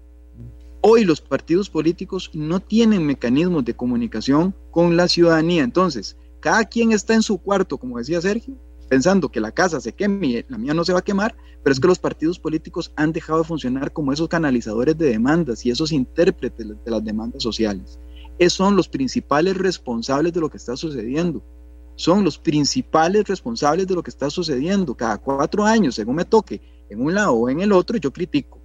[0.82, 5.64] Hoy los partidos políticos no tienen mecanismos de comunicación con la ciudadanía.
[5.64, 8.56] Entonces, cada quien está en su cuarto, como decía Sergio,
[8.88, 11.80] pensando que la casa se queme la mía no se va a quemar, pero es
[11.80, 15.92] que los partidos políticos han dejado de funcionar como esos canalizadores de demandas y esos
[15.92, 18.00] intérpretes de las demandas sociales.
[18.38, 21.44] Esos son los principales responsables de lo que está sucediendo
[21.96, 24.96] son los principales responsables de lo que está sucediendo.
[24.96, 28.62] Cada cuatro años, según me toque, en un lado o en el otro, yo critico.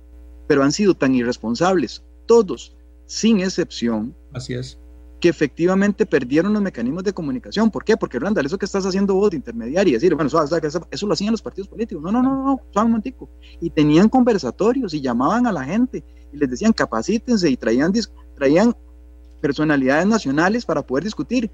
[0.49, 2.77] Pero han sido tan irresponsables, todos,
[3.07, 4.15] sin excepción.
[4.33, 4.79] Así es.
[5.21, 7.71] que efectivamente perdieron los mecanismos de comunicación.
[7.71, 7.97] ¿Por qué?
[7.97, 11.13] Porque, Randall, eso que estás haciendo vos de intermediario y decir, bueno, eso, eso, lo
[11.13, 12.03] hacían los partidos políticos.
[12.03, 13.29] No, no, no, no, no, un momentico.
[13.61, 16.03] Y tenían conversatorios y llamaban a la gente
[16.33, 17.93] y les decían, capacítense y traían,
[18.35, 18.75] traían
[19.43, 21.51] personalidades nacionales para poder discutir.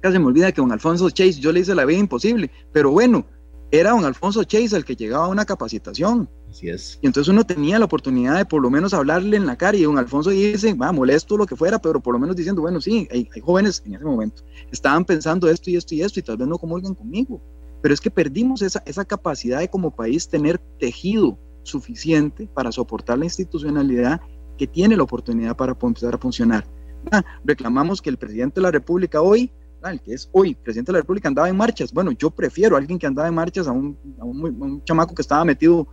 [0.00, 3.26] Casi me olvida que don Alfonso Chase, yo le hice la vida imposible, pero bueno,
[3.70, 6.28] era don Alfonso Chase el que llegaba a una capacitación.
[6.48, 6.98] Así es.
[7.02, 9.82] Y entonces uno tenía la oportunidad de por lo menos hablarle en la cara y
[9.82, 13.06] don Alfonso dice, va, molesto lo que fuera, pero por lo menos diciendo, bueno, sí,
[13.10, 14.42] hay, jóvenes en ese momento,
[14.72, 17.40] estaban pensando esto y esto y esto y tal vez no comulgan conmigo.
[17.82, 23.18] Pero es que perdimos esa, esa capacidad de como país tener tejido suficiente para soportar
[23.18, 24.20] la institucionalidad
[24.58, 26.66] que tiene la oportunidad para empezar a funcionar.
[27.10, 29.50] Ah, reclamamos que el presidente de la República hoy
[29.84, 31.92] el que es hoy presidente de la República, andaba en marchas.
[31.92, 35.22] Bueno, yo prefiero a alguien que andaba en marchas a un, a un, chamaco que
[35.22, 35.86] estaba metido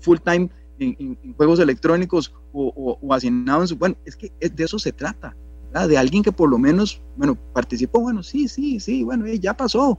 [0.00, 3.76] full time en, juegos electrónicos o, o, asignado en su...
[3.76, 5.34] Bueno, es que de eso se trata,
[5.72, 9.56] de alguien que por lo menos, bueno, participó, bueno, sí, sí, sí, bueno, eh, ya
[9.56, 9.98] pasó,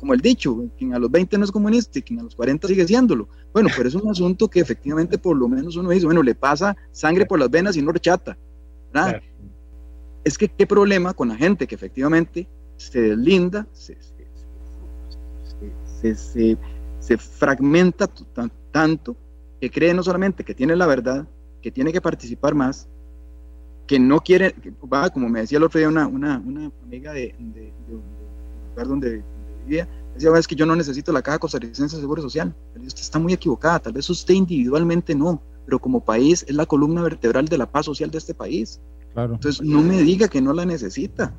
[0.00, 2.86] como el dicho, quien a los 20 no es comunista, quien a los 40 sigue
[2.86, 3.28] siéndolo.
[3.52, 6.76] Bueno, pero es un asunto que efectivamente por lo menos uno dice, bueno, le pasa
[6.92, 8.38] sangre por las venas y no rechata.
[8.92, 9.20] ¿verdad?
[10.24, 13.96] Es que qué problema con la gente que efectivamente se deslinda, se,
[17.00, 18.08] se, fragmenta
[18.70, 19.16] tanto
[19.60, 21.26] que cree no solamente que tiene la verdad,
[21.62, 22.88] que tiene que participar más,
[23.86, 24.54] que no quiere,
[24.92, 28.02] va, como me decía el otro día una, una, una amiga de, de, un
[28.70, 29.22] lugar donde,
[29.64, 32.54] vivía, decía, es que yo no necesito la caja costarricense de seguro social.
[32.84, 37.02] Usted está muy equivocada, tal vez usted individualmente no, pero como país es la columna
[37.02, 38.80] vertebral de la paz social de este país.
[39.12, 39.34] Claro.
[39.34, 41.34] Entonces, no me diga que no la necesita.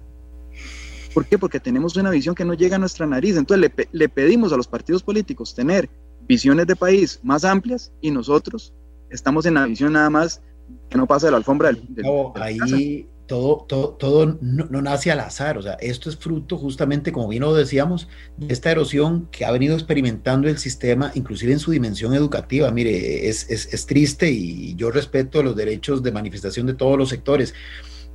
[1.17, 1.39] ¿Por qué?
[1.39, 3.37] Porque tenemos una visión que no llega a nuestra nariz.
[3.37, 5.89] Entonces le, pedimos a los partidos políticos tener
[6.27, 8.71] visiones de país más amplias y nosotros
[9.09, 10.43] estamos en la visión nada más
[10.91, 11.81] que no pasa de la alfombra del...
[12.03, 17.11] no, ahí todo, todo, todo no, nace al azar, o sea, esto es fruto justamente,
[17.11, 18.07] como bien lo decíamos,
[18.37, 22.69] de esta erosión que ha venido experimentando el sistema, inclusive en su dimensión educativa.
[22.69, 27.09] Mire, es, es, es triste y yo respeto los derechos de manifestación de todos los
[27.09, 27.55] sectores,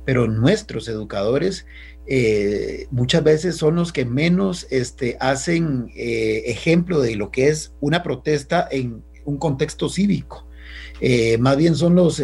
[0.05, 1.65] pero nuestros educadores
[2.05, 7.73] eh, muchas veces son los que menos este, hacen eh, ejemplo de lo que es
[7.79, 10.47] una protesta en un contexto cívico.
[10.99, 12.21] Eh, más bien son los,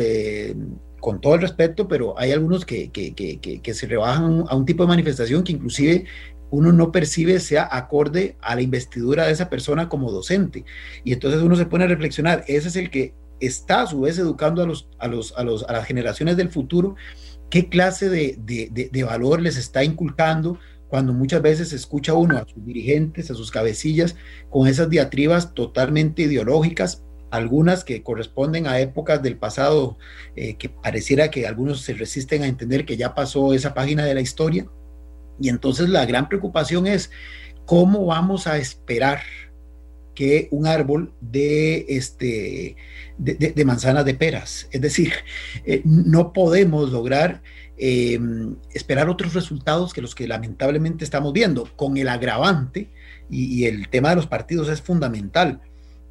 [1.00, 4.90] con todo el respeto, pero hay algunos que, que, se rebajan a un tipo de
[4.90, 6.06] manifestación que inclusive
[6.52, 10.66] uno no percibe sea acorde a la investidura de esa persona como docente.
[11.04, 14.18] Y entonces uno se pone a reflexionar, ese es el que está a su vez
[14.18, 16.96] educando a, los, a, los, a, los, a las generaciones del futuro
[17.50, 23.30] qué clase de, valor les está inculcando cuando muchas veces escucha uno a sus dirigentes,
[23.30, 24.16] a sus cabecillas,
[24.50, 29.98] con esas diatribas totalmente ideológicas, algunas que corresponden a épocas del pasado
[30.36, 34.16] eh, que pareciera que algunos se resisten a entender que ya pasó esa página de
[34.16, 34.66] la historia.
[35.40, 37.12] Y entonces la gran preocupación es
[37.66, 39.22] cómo vamos a esperar
[40.20, 42.76] que un árbol de, este,
[43.18, 44.68] de, manzanas de peras.
[44.70, 45.14] Es decir,
[45.66, 47.42] eh, no podemos lograr
[47.78, 52.90] em, esperar otros resultados que los que lamentablemente estamos viendo, con el agravante,
[53.30, 55.62] y, el tema de los partidos es fundamental.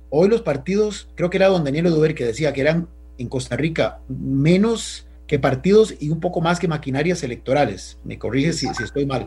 [0.09, 2.89] Hoy los partidos, creo que era don Daniel Oduber que decía que eran
[3.19, 7.99] en Costa Rica menos que partidos y un poco más que maquinarias electorales.
[8.05, 9.27] Me corrige si, si estoy mal.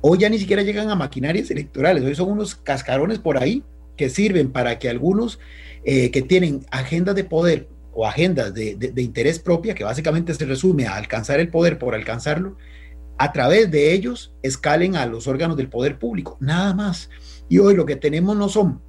[0.00, 3.62] Hoy ya ni siquiera llegan a maquinarias electorales, hoy son unos cascarones por ahí
[3.96, 5.38] que sirven para que algunos
[5.84, 10.86] eh, que tienen agendas de poder o agendas de, interés propia, que básicamente se resume
[10.86, 12.56] a alcanzar el poder por alcanzarlo,
[13.18, 17.08] a través de ellos escalen a los órganos del poder público, nada más.
[17.48, 18.82] Y hoy lo que tenemos no son,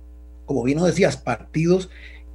[0.45, 1.89] como bien decías, partidos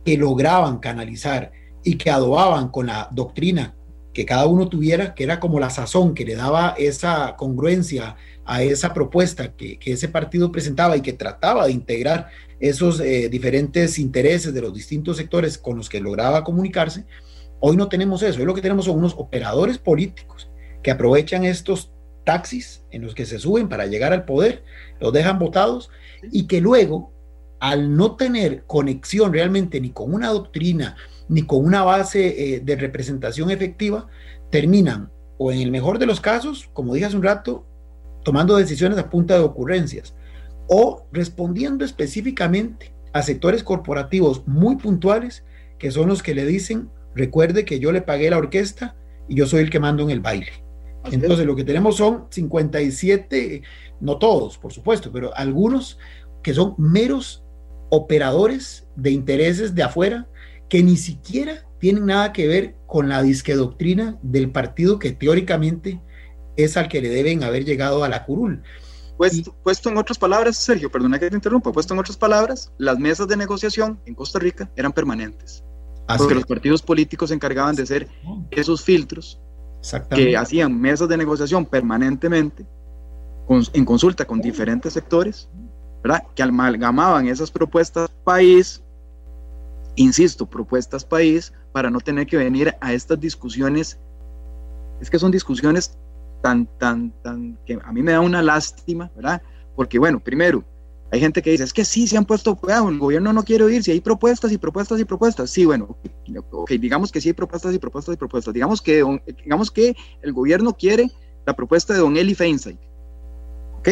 [0.04, 1.52] que lograban canalizar
[1.84, 3.74] y que adobaban con la doctrina
[4.14, 8.62] que cada uno tuviera, que era como la sazón que le daba esa congruencia a
[8.62, 12.28] esa propuesta que ese partido presentaba y que trataba de integrar
[12.62, 17.04] esos eh, diferentes intereses de los distintos sectores con los que lograba comunicarse.
[17.58, 20.48] Hoy no tenemos eso, hoy lo que tenemos son unos operadores políticos
[20.80, 21.90] que aprovechan estos
[22.22, 24.62] taxis en los que se suben para llegar al poder,
[25.00, 25.90] los dejan votados
[26.30, 27.12] y que luego,
[27.58, 30.96] al no tener conexión realmente ni con una doctrina,
[31.28, 34.06] ni con una base eh, de representación efectiva,
[34.50, 37.66] terminan, o en el mejor de los casos, como dije hace un rato,
[38.22, 40.14] tomando decisiones a punta de ocurrencias,
[40.74, 45.44] o respondiendo específicamente a sectores corporativos muy puntuales
[45.78, 48.96] que son los que le dicen, recuerde que yo le pagué la orquesta
[49.28, 50.50] y yo soy el que mando en el baile.
[51.10, 53.62] Entonces lo que tenemos son 57,
[54.00, 55.98] no todos, por supuesto, pero algunos
[56.42, 57.44] que son meros
[57.90, 60.26] operadores de intereses de afuera
[60.70, 66.00] que ni siquiera tienen nada que ver con la disque doctrina del partido que teóricamente
[66.56, 68.62] es al que le deben haber llegado a la curul.
[69.22, 72.98] Puesto, puesto en otras palabras, Sergio, perdona que te interrumpa, puesto en otras palabras, las
[72.98, 75.62] mesas de negociación en Costa Rica eran permanentes.
[76.08, 78.08] Así porque los partidos políticos se encargaban de hacer
[78.50, 79.40] esos filtros
[80.10, 82.66] que hacían mesas de negociación permanentemente
[83.48, 85.48] en consulta con diferentes sectores,
[86.02, 86.24] ¿verdad?
[86.34, 88.82] Que amalgamaban esas propuestas país,
[89.94, 94.00] insisto, propuestas país, para no tener que venir a estas discusiones.
[95.00, 95.96] Es que son discusiones
[96.42, 99.40] tan, tan, tan, que a mí me da una lástima, ¿verdad?
[99.74, 100.64] Porque, bueno, primero,
[101.12, 103.82] hay gente que dice, es que sí, se han puesto, el gobierno no quiere oír,
[103.82, 105.50] si hay propuestas y propuestas y propuestas.
[105.50, 105.96] Sí, bueno,
[106.50, 108.54] ok, digamos que sí hay propuestas y propuestas y propuestas.
[108.54, 109.04] Digamos que,
[109.44, 111.10] digamos que el gobierno quiere
[111.46, 112.78] la propuesta de don Eli Feinstein,
[113.78, 113.88] ¿ok?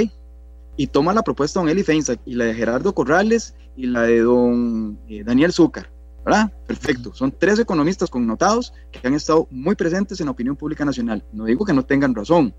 [0.76, 4.02] Y toma la propuesta de don Eli Feinstein y la de Gerardo Corrales y la
[4.02, 5.90] de don eh, Daniel Zúcar,
[6.24, 6.52] ¿verdad?
[6.66, 7.14] Perfecto.
[7.14, 11.24] Son tres economistas connotados que han estado muy presentes en la opinión pública nacional.
[11.32, 12.54] No digo que no tengan razón,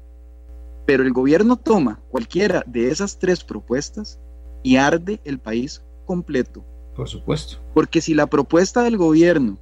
[0.86, 4.20] pero el gobierno toma cualquiera de esas tres propuestas
[4.64, 6.64] y arde el país completo.
[6.96, 7.58] Por supuesto.
[7.74, 9.58] Porque si la propuesta del gobierno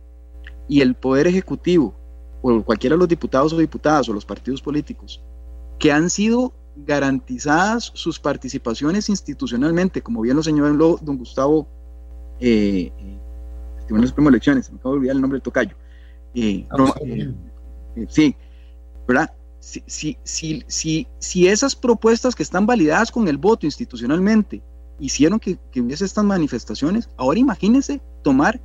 [0.68, 1.94] y el poder ejecutivo,
[2.42, 5.22] o cualquiera de los diputados o diputadas o los partidos políticos,
[5.78, 11.68] que han sido garantizadas sus participaciones institucionalmente, como bien lo señaló don Gustavo,
[12.40, 12.92] eh,
[13.90, 15.76] Tribunal Supremo de Elecciones, me acabo de olvidar el nombre del tocayo.
[16.36, 17.34] Eh, ah, eh,
[17.96, 18.36] eh, sí,
[19.08, 19.34] ¿verdad?
[19.60, 24.62] Si, si, si, si, si esas propuestas que están validadas con el voto institucionalmente
[25.00, 27.10] hicieron que, hubiese estas manifestaciones.
[27.18, 28.62] Ahora imagínense tomar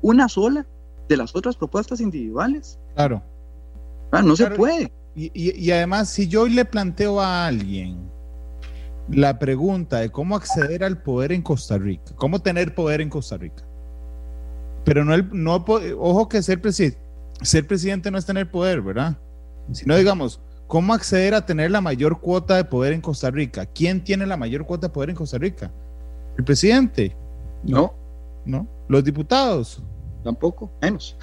[0.00, 0.66] una sola
[1.06, 2.78] de las otras propuestas individuales.
[2.94, 3.22] Claro.
[4.10, 4.90] Ah, no se puede.
[5.14, 8.10] Y, además, si yo le planteo a alguien
[9.10, 13.36] la pregunta de cómo acceder al poder en Costa Rica, cómo tener poder en Costa
[13.36, 13.64] Rica,
[14.84, 15.64] pero no, el, no
[15.98, 16.60] ojo que ser,
[17.42, 19.16] ser presidente no es tener poder, ¿verdad?
[19.72, 20.40] Si no digamos,
[20.72, 23.66] ¿Cómo acceder a tener la mayor cuota de poder en Costa Rica?
[23.66, 25.70] ¿Quién tiene la mayor cuota de poder en Costa Rica?
[26.38, 27.14] ¿El presidente?
[27.62, 27.92] No.
[28.46, 28.66] ¿No?
[28.88, 29.82] ¿Los diputados?
[30.24, 31.14] Tampoco, menos.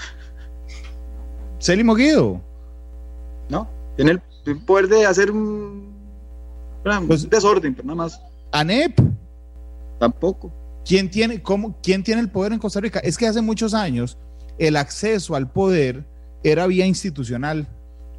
[1.60, 2.39] ¿Célimo Guido?
[3.49, 3.68] No.
[3.95, 5.95] Tiene el poder de hacer un,
[7.07, 8.22] pues, desorden, pero nada más.
[8.51, 8.99] ¿ANEP?
[9.97, 10.51] Tampoco.
[10.86, 12.99] ¿Quién tiene, cómo, ¿Quién tiene el poder en Costa Rica?
[12.99, 14.17] Es que hace muchos años
[14.57, 16.05] el acceso al poder
[16.43, 17.67] era vía institucional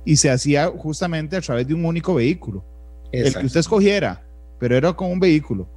[0.05, 2.65] y se hacía justamente a través de un único vehículo.
[3.13, 4.25] El que usted escogiera,
[4.59, 5.69] pero era con un vehículo.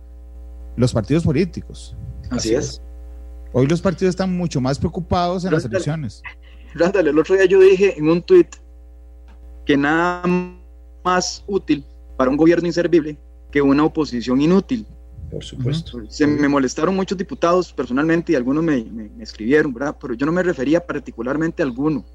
[0.75, 1.95] Los partidos políticos.
[2.29, 2.81] Así, es.
[3.51, 6.21] Hoy los partidos están mucho más preocupados en las elecciones.
[6.73, 8.55] Rándale, el otro día yo dije en un tuit
[9.65, 10.23] que nada
[11.03, 11.85] más útil
[12.17, 13.17] para un gobierno inservible
[13.51, 14.87] que una oposición inútil.
[15.33, 15.99] Por supuesto.
[16.09, 19.97] Se me molestaron muchos diputados personalmente y algunos me, me, me escribieron, ¿verdad?
[19.99, 22.05] Pero yo no me refería particularmente a alguno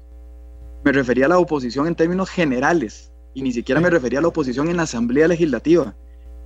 [0.83, 4.27] me refería a la oposición en términos generales y ni siquiera me refería a la
[4.29, 5.95] oposición en la Asamblea Legislativa.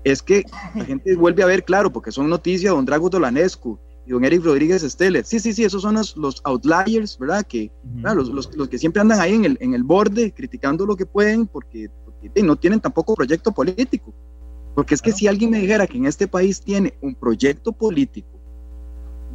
[0.04, 0.44] Es que
[0.76, 4.44] la gente vuelve a ver, claro, porque son noticias don Drago Dolanescu y don Eric
[4.44, 5.28] Rodríguez Esteles.
[5.28, 7.46] Sí, sí, sí, esos son los, los outliers, ¿verdad?
[7.48, 7.72] Que,
[8.02, 11.06] los, los, los, que siempre andan ahí en el, en el borde criticando lo que
[11.06, 11.90] pueden porque,
[12.42, 14.14] no tienen tampoco proyecto político.
[14.76, 18.40] Porque es que si alguien me dijera que en este país tiene un proyecto político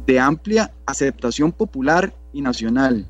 [0.05, 3.07] de amplia aceptación popular y nacional,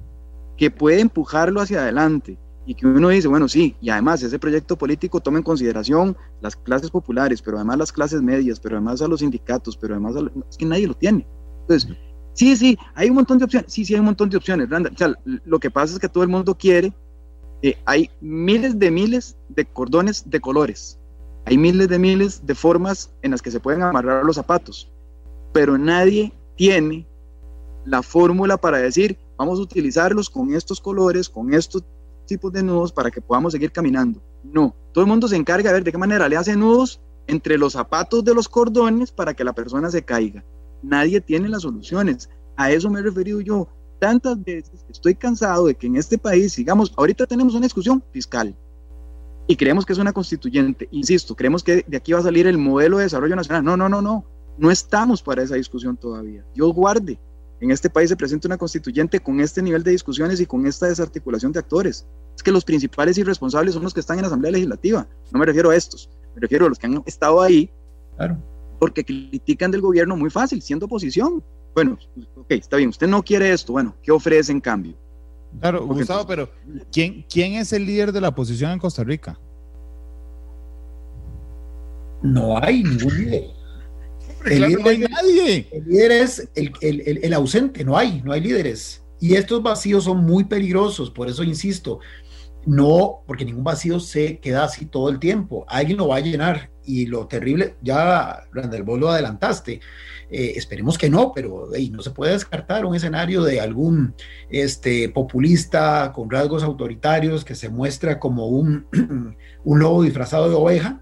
[0.58, 4.78] que puede empujarlo hacia adelante y que uno dice, bueno, sí, y además ese proyecto
[4.78, 9.08] político toma en consideración las clases populares, pero además las clases medias, pero además a
[9.08, 11.26] los sindicatos, pero además a es que nadie lo tiene.
[11.62, 11.98] Entonces,
[12.34, 14.92] sí, sí, hay un montón de opciones, sí, sí, hay un montón de opciones, Randa.
[14.94, 16.94] O sea, lo que pasa es que todo el mundo quiere,
[17.62, 20.99] eh, hay miles de miles de cordones de colores,
[21.46, 24.92] hay miles de miles de formas en las que se pueden amarrar los zapatos,
[25.52, 27.08] pero nadie tiene
[27.86, 31.84] la fórmula para decir, vamos a utilizarlos con estos colores, con estos
[32.26, 34.22] tipos de nudos para que podamos seguir caminando.
[34.44, 37.58] No, todo el mundo se encarga de ver de qué manera le hace nudos entre
[37.58, 40.44] los zapatos de los cordones para que la persona se caiga.
[40.82, 42.30] Nadie tiene las soluciones.
[42.56, 43.68] A eso me he referido yo
[44.00, 44.86] tantas veces.
[44.90, 48.56] Estoy cansado de que en este país sigamos, ahorita tenemos una discusión fiscal
[49.50, 50.88] y creemos que es una constituyente.
[50.92, 53.64] Insisto, creemos que de aquí va a salir el modelo de desarrollo nacional.
[53.64, 54.24] No, no, no, no.
[54.60, 56.46] No estamos para esa discusión todavía.
[56.54, 57.20] Dios guarde
[57.60, 60.86] en este país se presenta una constituyente con este nivel de discusiones y con esta
[60.86, 62.06] desarticulación de actores.
[62.36, 65.08] Es que los principales irresponsables son los que están en la Asamblea Legislativa.
[65.32, 67.72] No me refiero a estos, me refiero a los que han estado ahí
[68.18, 68.38] claro.
[68.78, 71.44] porque critican del gobierno muy fácil, siendo oposición.
[71.74, 71.98] Bueno,
[72.36, 74.96] ok, está bien, usted no quiere esto, bueno, ¿qué ofrece en cambio?
[75.60, 76.50] Claro, Gustavo, pero
[76.92, 79.40] ¿quién, ¿quién es el líder de la oposición en Costa Rica?
[82.22, 83.50] No hay ningún líder.
[84.46, 85.68] El líder, no hay nadie.
[85.72, 89.04] El líder es el, ausente, no hay, no hay líderes.
[89.20, 92.00] Y estos vacíos son muy peligrosos, por eso insisto,
[92.66, 95.66] no, porque ningún vacío se queda así todo el tiempo.
[95.68, 99.82] Alguien lo va a llenar y lo terrible, ya Randall, vos lo adelantaste.
[100.32, 104.14] Eh, esperemos que no, pero no se puede descartar un escenario de algún
[104.50, 108.88] este, populista con rasgos autoritarios que se muestra como un,
[109.64, 111.02] un lobo disfrazado de oveja,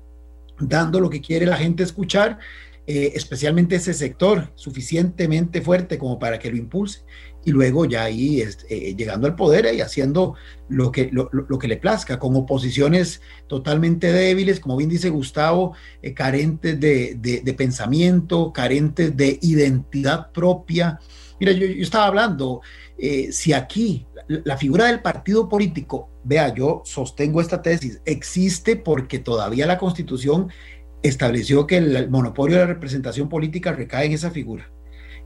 [0.60, 2.40] dando lo que quiere la gente escuchar,
[2.88, 7.02] eh, especialmente ese sector suficientemente fuerte como para que lo impulse
[7.48, 10.36] y luego ya ahí eh, llegando al poder y haciendo
[10.68, 16.14] lo que, lo, que le plazca, con oposiciones totalmente débiles, como bien dice Gustavo, eh,
[16.14, 21.00] carentes de, pensamiento, carentes de identidad propia.
[21.40, 22.60] Mira, yo, estaba hablando,
[22.98, 29.20] eh, si aquí la figura del partido político, vea, yo sostengo esta tesis, existe porque
[29.20, 30.50] todavía la constitución
[31.08, 34.70] estableció que el monopolio de la representación política recae en esa figura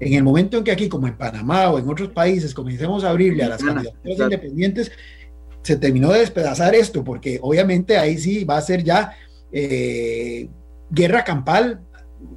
[0.01, 3.11] en el momento en que aquí, como en Panamá o en otros países, comencemos a
[3.11, 4.91] abrirle a las candidaturas independientes,
[5.61, 9.15] se terminó de despedazar esto, porque obviamente ahí sí va a ser ya
[9.51, 10.49] eh,
[10.89, 11.81] guerra campal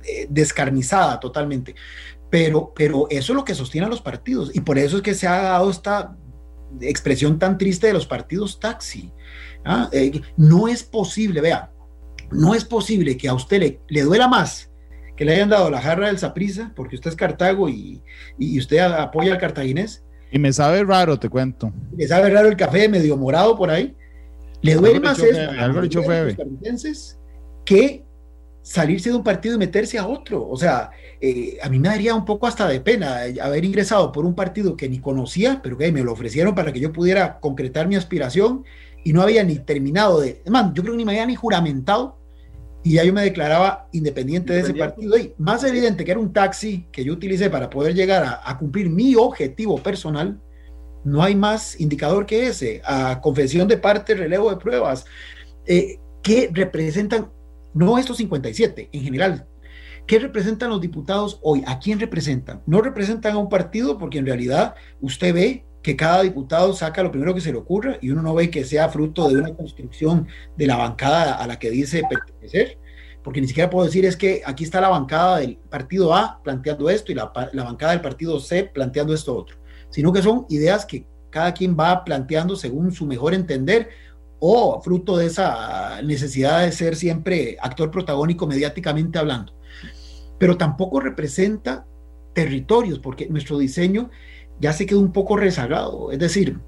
[0.06, 1.74] eh, descarnizada totalmente.
[2.28, 5.14] Pero, pero eso es lo que sostiene a los partidos y por eso es que
[5.14, 6.14] se ha dado esta
[6.82, 9.10] expresión tan triste de los partidos taxi.
[9.64, 9.88] ¿ah?
[9.90, 11.70] Eh, no es posible, vea,
[12.30, 14.70] no es posible que a usted le, le duela más
[15.16, 18.02] que le hayan dado la jarra del Saprisa, porque usted es Cartago y,
[18.38, 20.02] y, usted apoya al cartaginés.
[20.32, 21.72] Y me sabe raro, te cuento.
[21.96, 23.94] Me sabe raro el café medio morado por ahí.
[24.62, 27.16] Le duele más eso a los
[27.64, 28.04] que
[28.62, 30.48] salirse de un partido y meterse a otro.
[30.48, 30.90] O sea,
[31.20, 34.76] eh, a mí me daría un poco hasta de pena haber ingresado por un partido
[34.76, 38.64] que ni conocía, pero que me lo ofrecieron para que yo pudiera concretar mi aspiración
[39.04, 40.42] y no había ni terminado de...
[40.50, 42.18] Man, yo creo que ni me había ni juramentado
[42.82, 45.16] y ya yo me declaraba independiente de ese partido.
[45.16, 48.90] Y más evidente que era un taxi que yo utilicé para poder llegar a, cumplir
[48.90, 50.40] mi objetivo personal,
[51.02, 52.82] no hay más indicador que ese.
[52.84, 55.06] A confesión de parte, relevo de pruebas,
[55.66, 57.30] eh, que representan,
[57.72, 59.46] no estos 57, en general,
[60.06, 61.62] ¿qué representan los diputados hoy?
[61.66, 62.62] ¿A quién representan?
[62.66, 67.10] No representan a un partido porque en realidad usted ve que cada diputado saca lo
[67.12, 70.26] primero que se le ocurra y uno no ve que sea fruto de una construcción
[70.56, 72.78] de la bancada a la que dice pertenecer,
[73.22, 76.88] porque ni siquiera puedo decir es que aquí está la bancada del partido A planteando
[76.88, 79.58] esto y la, bancada del partido C planteando esto otro,
[79.90, 83.90] sino que son ideas que cada quien va planteando según su mejor entender
[84.38, 89.52] o fruto de esa necesidad de ser siempre actor protagónico mediáticamente hablando.
[90.38, 91.84] Pero tampoco representa
[92.32, 94.10] territorios, porque nuestro diseño
[94.60, 96.10] ya se quedó un poco rezagado.
[96.10, 96.58] Es decir,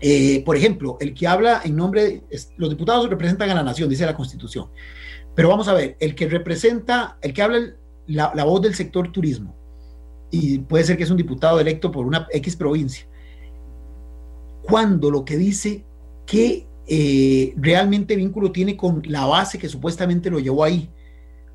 [0.00, 2.22] eh, por ejemplo, el que habla en nombre, de,
[2.56, 4.68] los diputados representan a la nación, dice la Constitución.
[5.34, 7.74] Pero vamos a ver, el que representa, el que habla
[8.06, 9.54] la, voz del sector turismo,
[10.30, 13.06] y puede ser que es un diputado electo por una X provincia,
[14.62, 15.84] cuando lo que dice
[16.26, 20.90] que eh, realmente vínculo tiene con la base que supuestamente lo llevó ahí,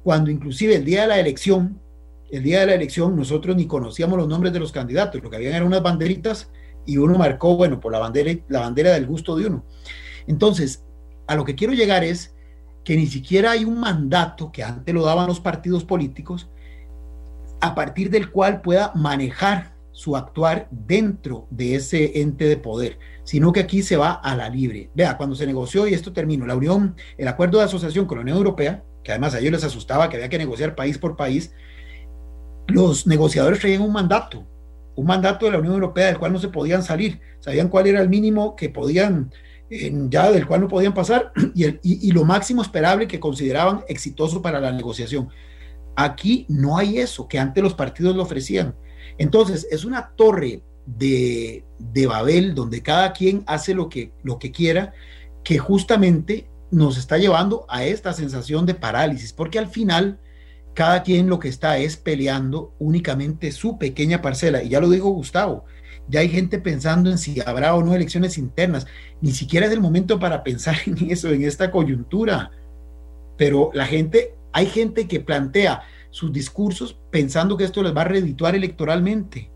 [0.03, 1.79] cuando inclusive el día de la elección
[2.31, 5.35] el día de la elección nosotros ni conocíamos los nombres de los candidatos, lo que
[5.35, 6.49] habían eran unas banderitas
[6.85, 9.65] y uno marcó, bueno, por la bandera, la bandera del gusto de uno.
[10.27, 10.83] Entonces,
[11.27, 12.35] a lo que quiero llegar es
[12.83, 16.49] que ni siquiera hay un mandato que antes lo daban los partidos políticos,
[17.61, 23.53] a partir del cual pueda manejar su actuar dentro de ese ente de poder, sino
[23.53, 24.89] que aquí se va a la libre.
[24.95, 28.23] Vea, cuando se negoció, y esto terminó, la Unión, el acuerdo de asociación con la
[28.23, 31.53] Unión Europea, que además a ellos les asustaba que había que negociar país por país,
[32.68, 34.45] los negociadores traían un mandato,
[34.95, 38.02] un mandato de la Unión Europea del cual no se podían salir, sabían cuál era
[38.02, 39.31] el mínimo que podían,
[39.69, 44.60] ya del cual no podían pasar y, y, lo máximo esperable que consideraban exitoso para
[44.60, 45.30] la negociación.
[45.95, 48.76] Aquí no hay eso, que antes los partidos lo ofrecían.
[49.18, 54.52] Entonces, es una torre de, de Babel donde cada quien hace lo que, lo que
[54.52, 54.94] quiera,
[55.44, 60.19] que justamente nos está llevando a esta sensación de parálisis, porque al final
[60.73, 64.63] cada quien lo que está es peleando únicamente su pequeña parcela.
[64.63, 65.65] Y ya lo dijo Gustavo,
[66.07, 68.87] ya hay gente pensando en si habrá o no elecciones internas.
[69.21, 72.51] Ni siquiera es el momento para pensar en eso, en esta coyuntura.
[73.37, 78.05] Pero la gente, hay gente que plantea sus discursos pensando que esto les va a
[78.05, 79.49] redituar electoralmente.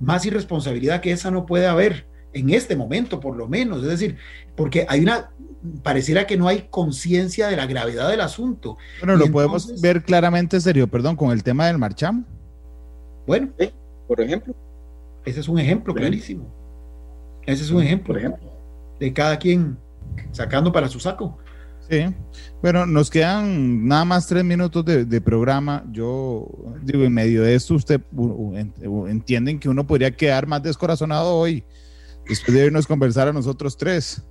[0.00, 3.82] Más irresponsabilidad que esa no puede haber en este momento, por lo menos.
[3.82, 4.16] Es decir,
[4.56, 5.30] porque hay una
[5.82, 8.76] pareciera que no hay conciencia de la gravedad del asunto.
[9.00, 12.24] Bueno, lo podemos ver claramente, serio, perdón, con el tema del marchamo.
[13.26, 13.50] Bueno,
[14.06, 14.54] por ejemplo.
[15.24, 16.46] Ese es un ejemplo clarísimo.
[17.46, 18.52] Ese es un ejemplo, por ejemplo,
[19.00, 19.78] de cada quien
[20.32, 21.38] sacando para su saco.
[21.88, 22.06] Sí,
[22.62, 25.84] bueno, nos quedan nada más tres minutos de, programa.
[25.92, 26.46] Yo
[26.82, 28.00] digo, en medio de esto, usted
[29.06, 31.64] entienden que uno podría quedar más descorazonado hoy
[32.28, 34.22] después de irnos a conversar a nosotros tres.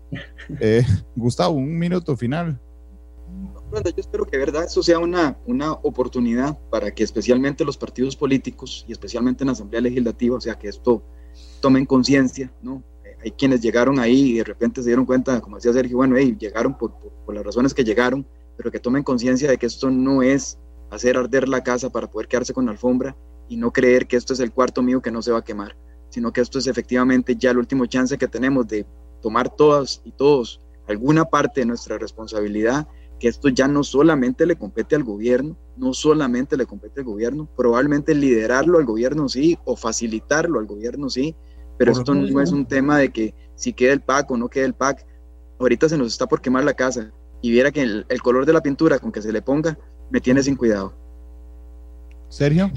[0.60, 0.84] Eh,
[1.16, 2.60] Gustavo, un minuto final.
[3.74, 8.86] Yo espero que verdad eso sea una, una oportunidad para que especialmente los partidos políticos
[8.88, 11.04] y especialmente en la Asamblea Legislativa, o sea, que esto
[11.60, 12.84] tomen conciencia, ¿no?
[13.24, 16.36] Hay quienes llegaron ahí y de repente se dieron cuenta, como decía Sergio, bueno, hey,
[16.38, 16.94] llegaron por,
[17.26, 20.60] por las razones que llegaron, pero que tomen conciencia de que esto no es
[20.92, 23.16] hacer arder la casa para poder quedarse con la alfombra
[23.50, 25.76] y no creer que esto es el cuarto mío que no se va a quemar,
[26.14, 28.86] sino que esto es efectivamente ya el último chance que tenemos de
[29.20, 32.88] tomar todas y todos alguna parte de nuestra responsabilidad,
[33.20, 37.50] que esto ya no solamente le compete al gobierno, no solamente le compete al gobierno,
[37.58, 41.36] probablemente liderarlo al gobierno sí, o facilitarlo al gobierno sí,
[41.80, 44.66] pero esto no es un tema de que si queda el PAC o no queda
[44.66, 45.08] el PAC,
[45.60, 47.12] ahorita se nos está por quemar la casa
[47.42, 49.80] y viera que el, el color de la pintura con que se le ponga
[50.12, 50.94] me tiene sin cuidado.
[52.30, 52.70] Sergio.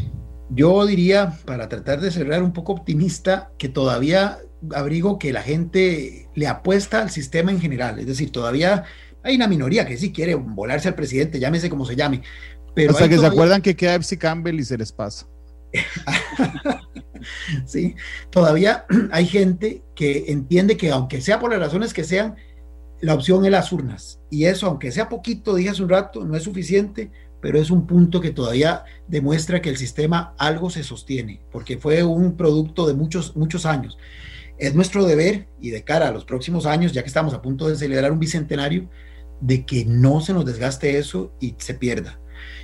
[0.48, 4.38] Yo diría, para tratar de cerrar un poco optimista, que todavía
[4.74, 7.98] abrigo que la gente le apuesta al sistema en general.
[7.98, 8.84] Es decir, todavía
[9.22, 12.22] hay una minoría que sí quiere volarse al presidente, llámese como se llame.
[12.74, 15.26] Pero Hasta que se acuerdan que queda Epsi Campbell y se les pasa.
[17.66, 17.94] sí,
[18.30, 22.36] todavía hay gente que entiende que aunque sea por las razones que sean,
[23.00, 24.20] la opción es las urnas.
[24.30, 27.10] Y eso, aunque sea poquito, dije hace un rato, no es suficiente
[27.40, 32.02] pero es un punto que todavía demuestra que el sistema algo se sostiene, porque fue
[32.02, 33.98] un producto de muchos, muchos años.
[34.58, 37.68] Es nuestro deber y de cara a los próximos años, ya que estamos a punto
[37.68, 38.88] de celebrar un bicentenario,
[39.40, 42.18] de que no se nos desgaste eso y se pierda.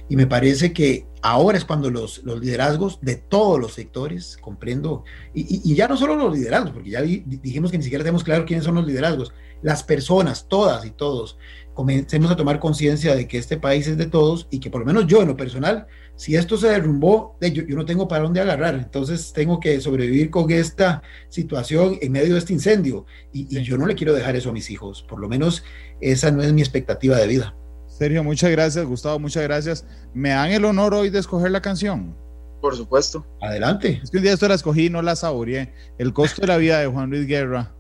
[0.09, 5.05] Y me parece que ahora es cuando los, los liderazgos de todos los sectores, comprendo,
[5.33, 8.45] y, y, ya no solo los liderazgos, porque ya dijimos que ni siquiera tenemos claro
[8.45, 9.33] quiénes son los liderazgos,
[9.63, 11.39] las personas, todas y todos,
[11.75, 14.87] comencemos a tomar conciencia de que este país es de todos y que por lo
[14.87, 15.87] menos yo en lo personal,
[16.17, 20.31] si esto se derrumbó, yo, yo no tengo para dónde agarrar, entonces tengo que sobrevivir
[20.31, 24.37] con esta situación en medio de este incendio y, y yo no le quiero dejar
[24.37, 25.65] eso a mis hijos, por lo menos
[26.01, 27.55] esa no es mi expectativa de vida.
[27.87, 29.87] Sergio, muchas gracias, Gustavo, muchas gracias.
[30.15, 32.17] ¿Me dan el honor hoy de escoger la canción?
[32.63, 33.27] Por supuesto.
[33.41, 34.01] Adelante.
[34.03, 35.75] Es que un día esto la escogí y no la saboreé.
[35.99, 37.73] El costo de la vida de Juan Luis Guerra.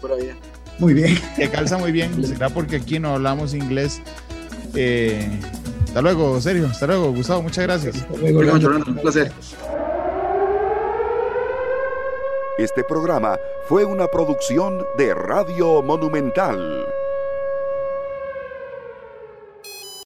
[0.00, 0.30] Por ahí.
[0.78, 1.18] Muy bien.
[1.36, 2.24] Que calza muy bien.
[2.24, 4.00] Será porque aquí no hablamos inglés.
[4.74, 5.28] Eh,
[5.84, 6.66] hasta luego, Sergio.
[6.66, 7.42] Hasta luego, Gustavo.
[7.42, 7.96] Muchas gracias.
[7.96, 9.32] Hasta luego, un placer.
[12.58, 16.86] Este programa fue una producción de Radio Monumental.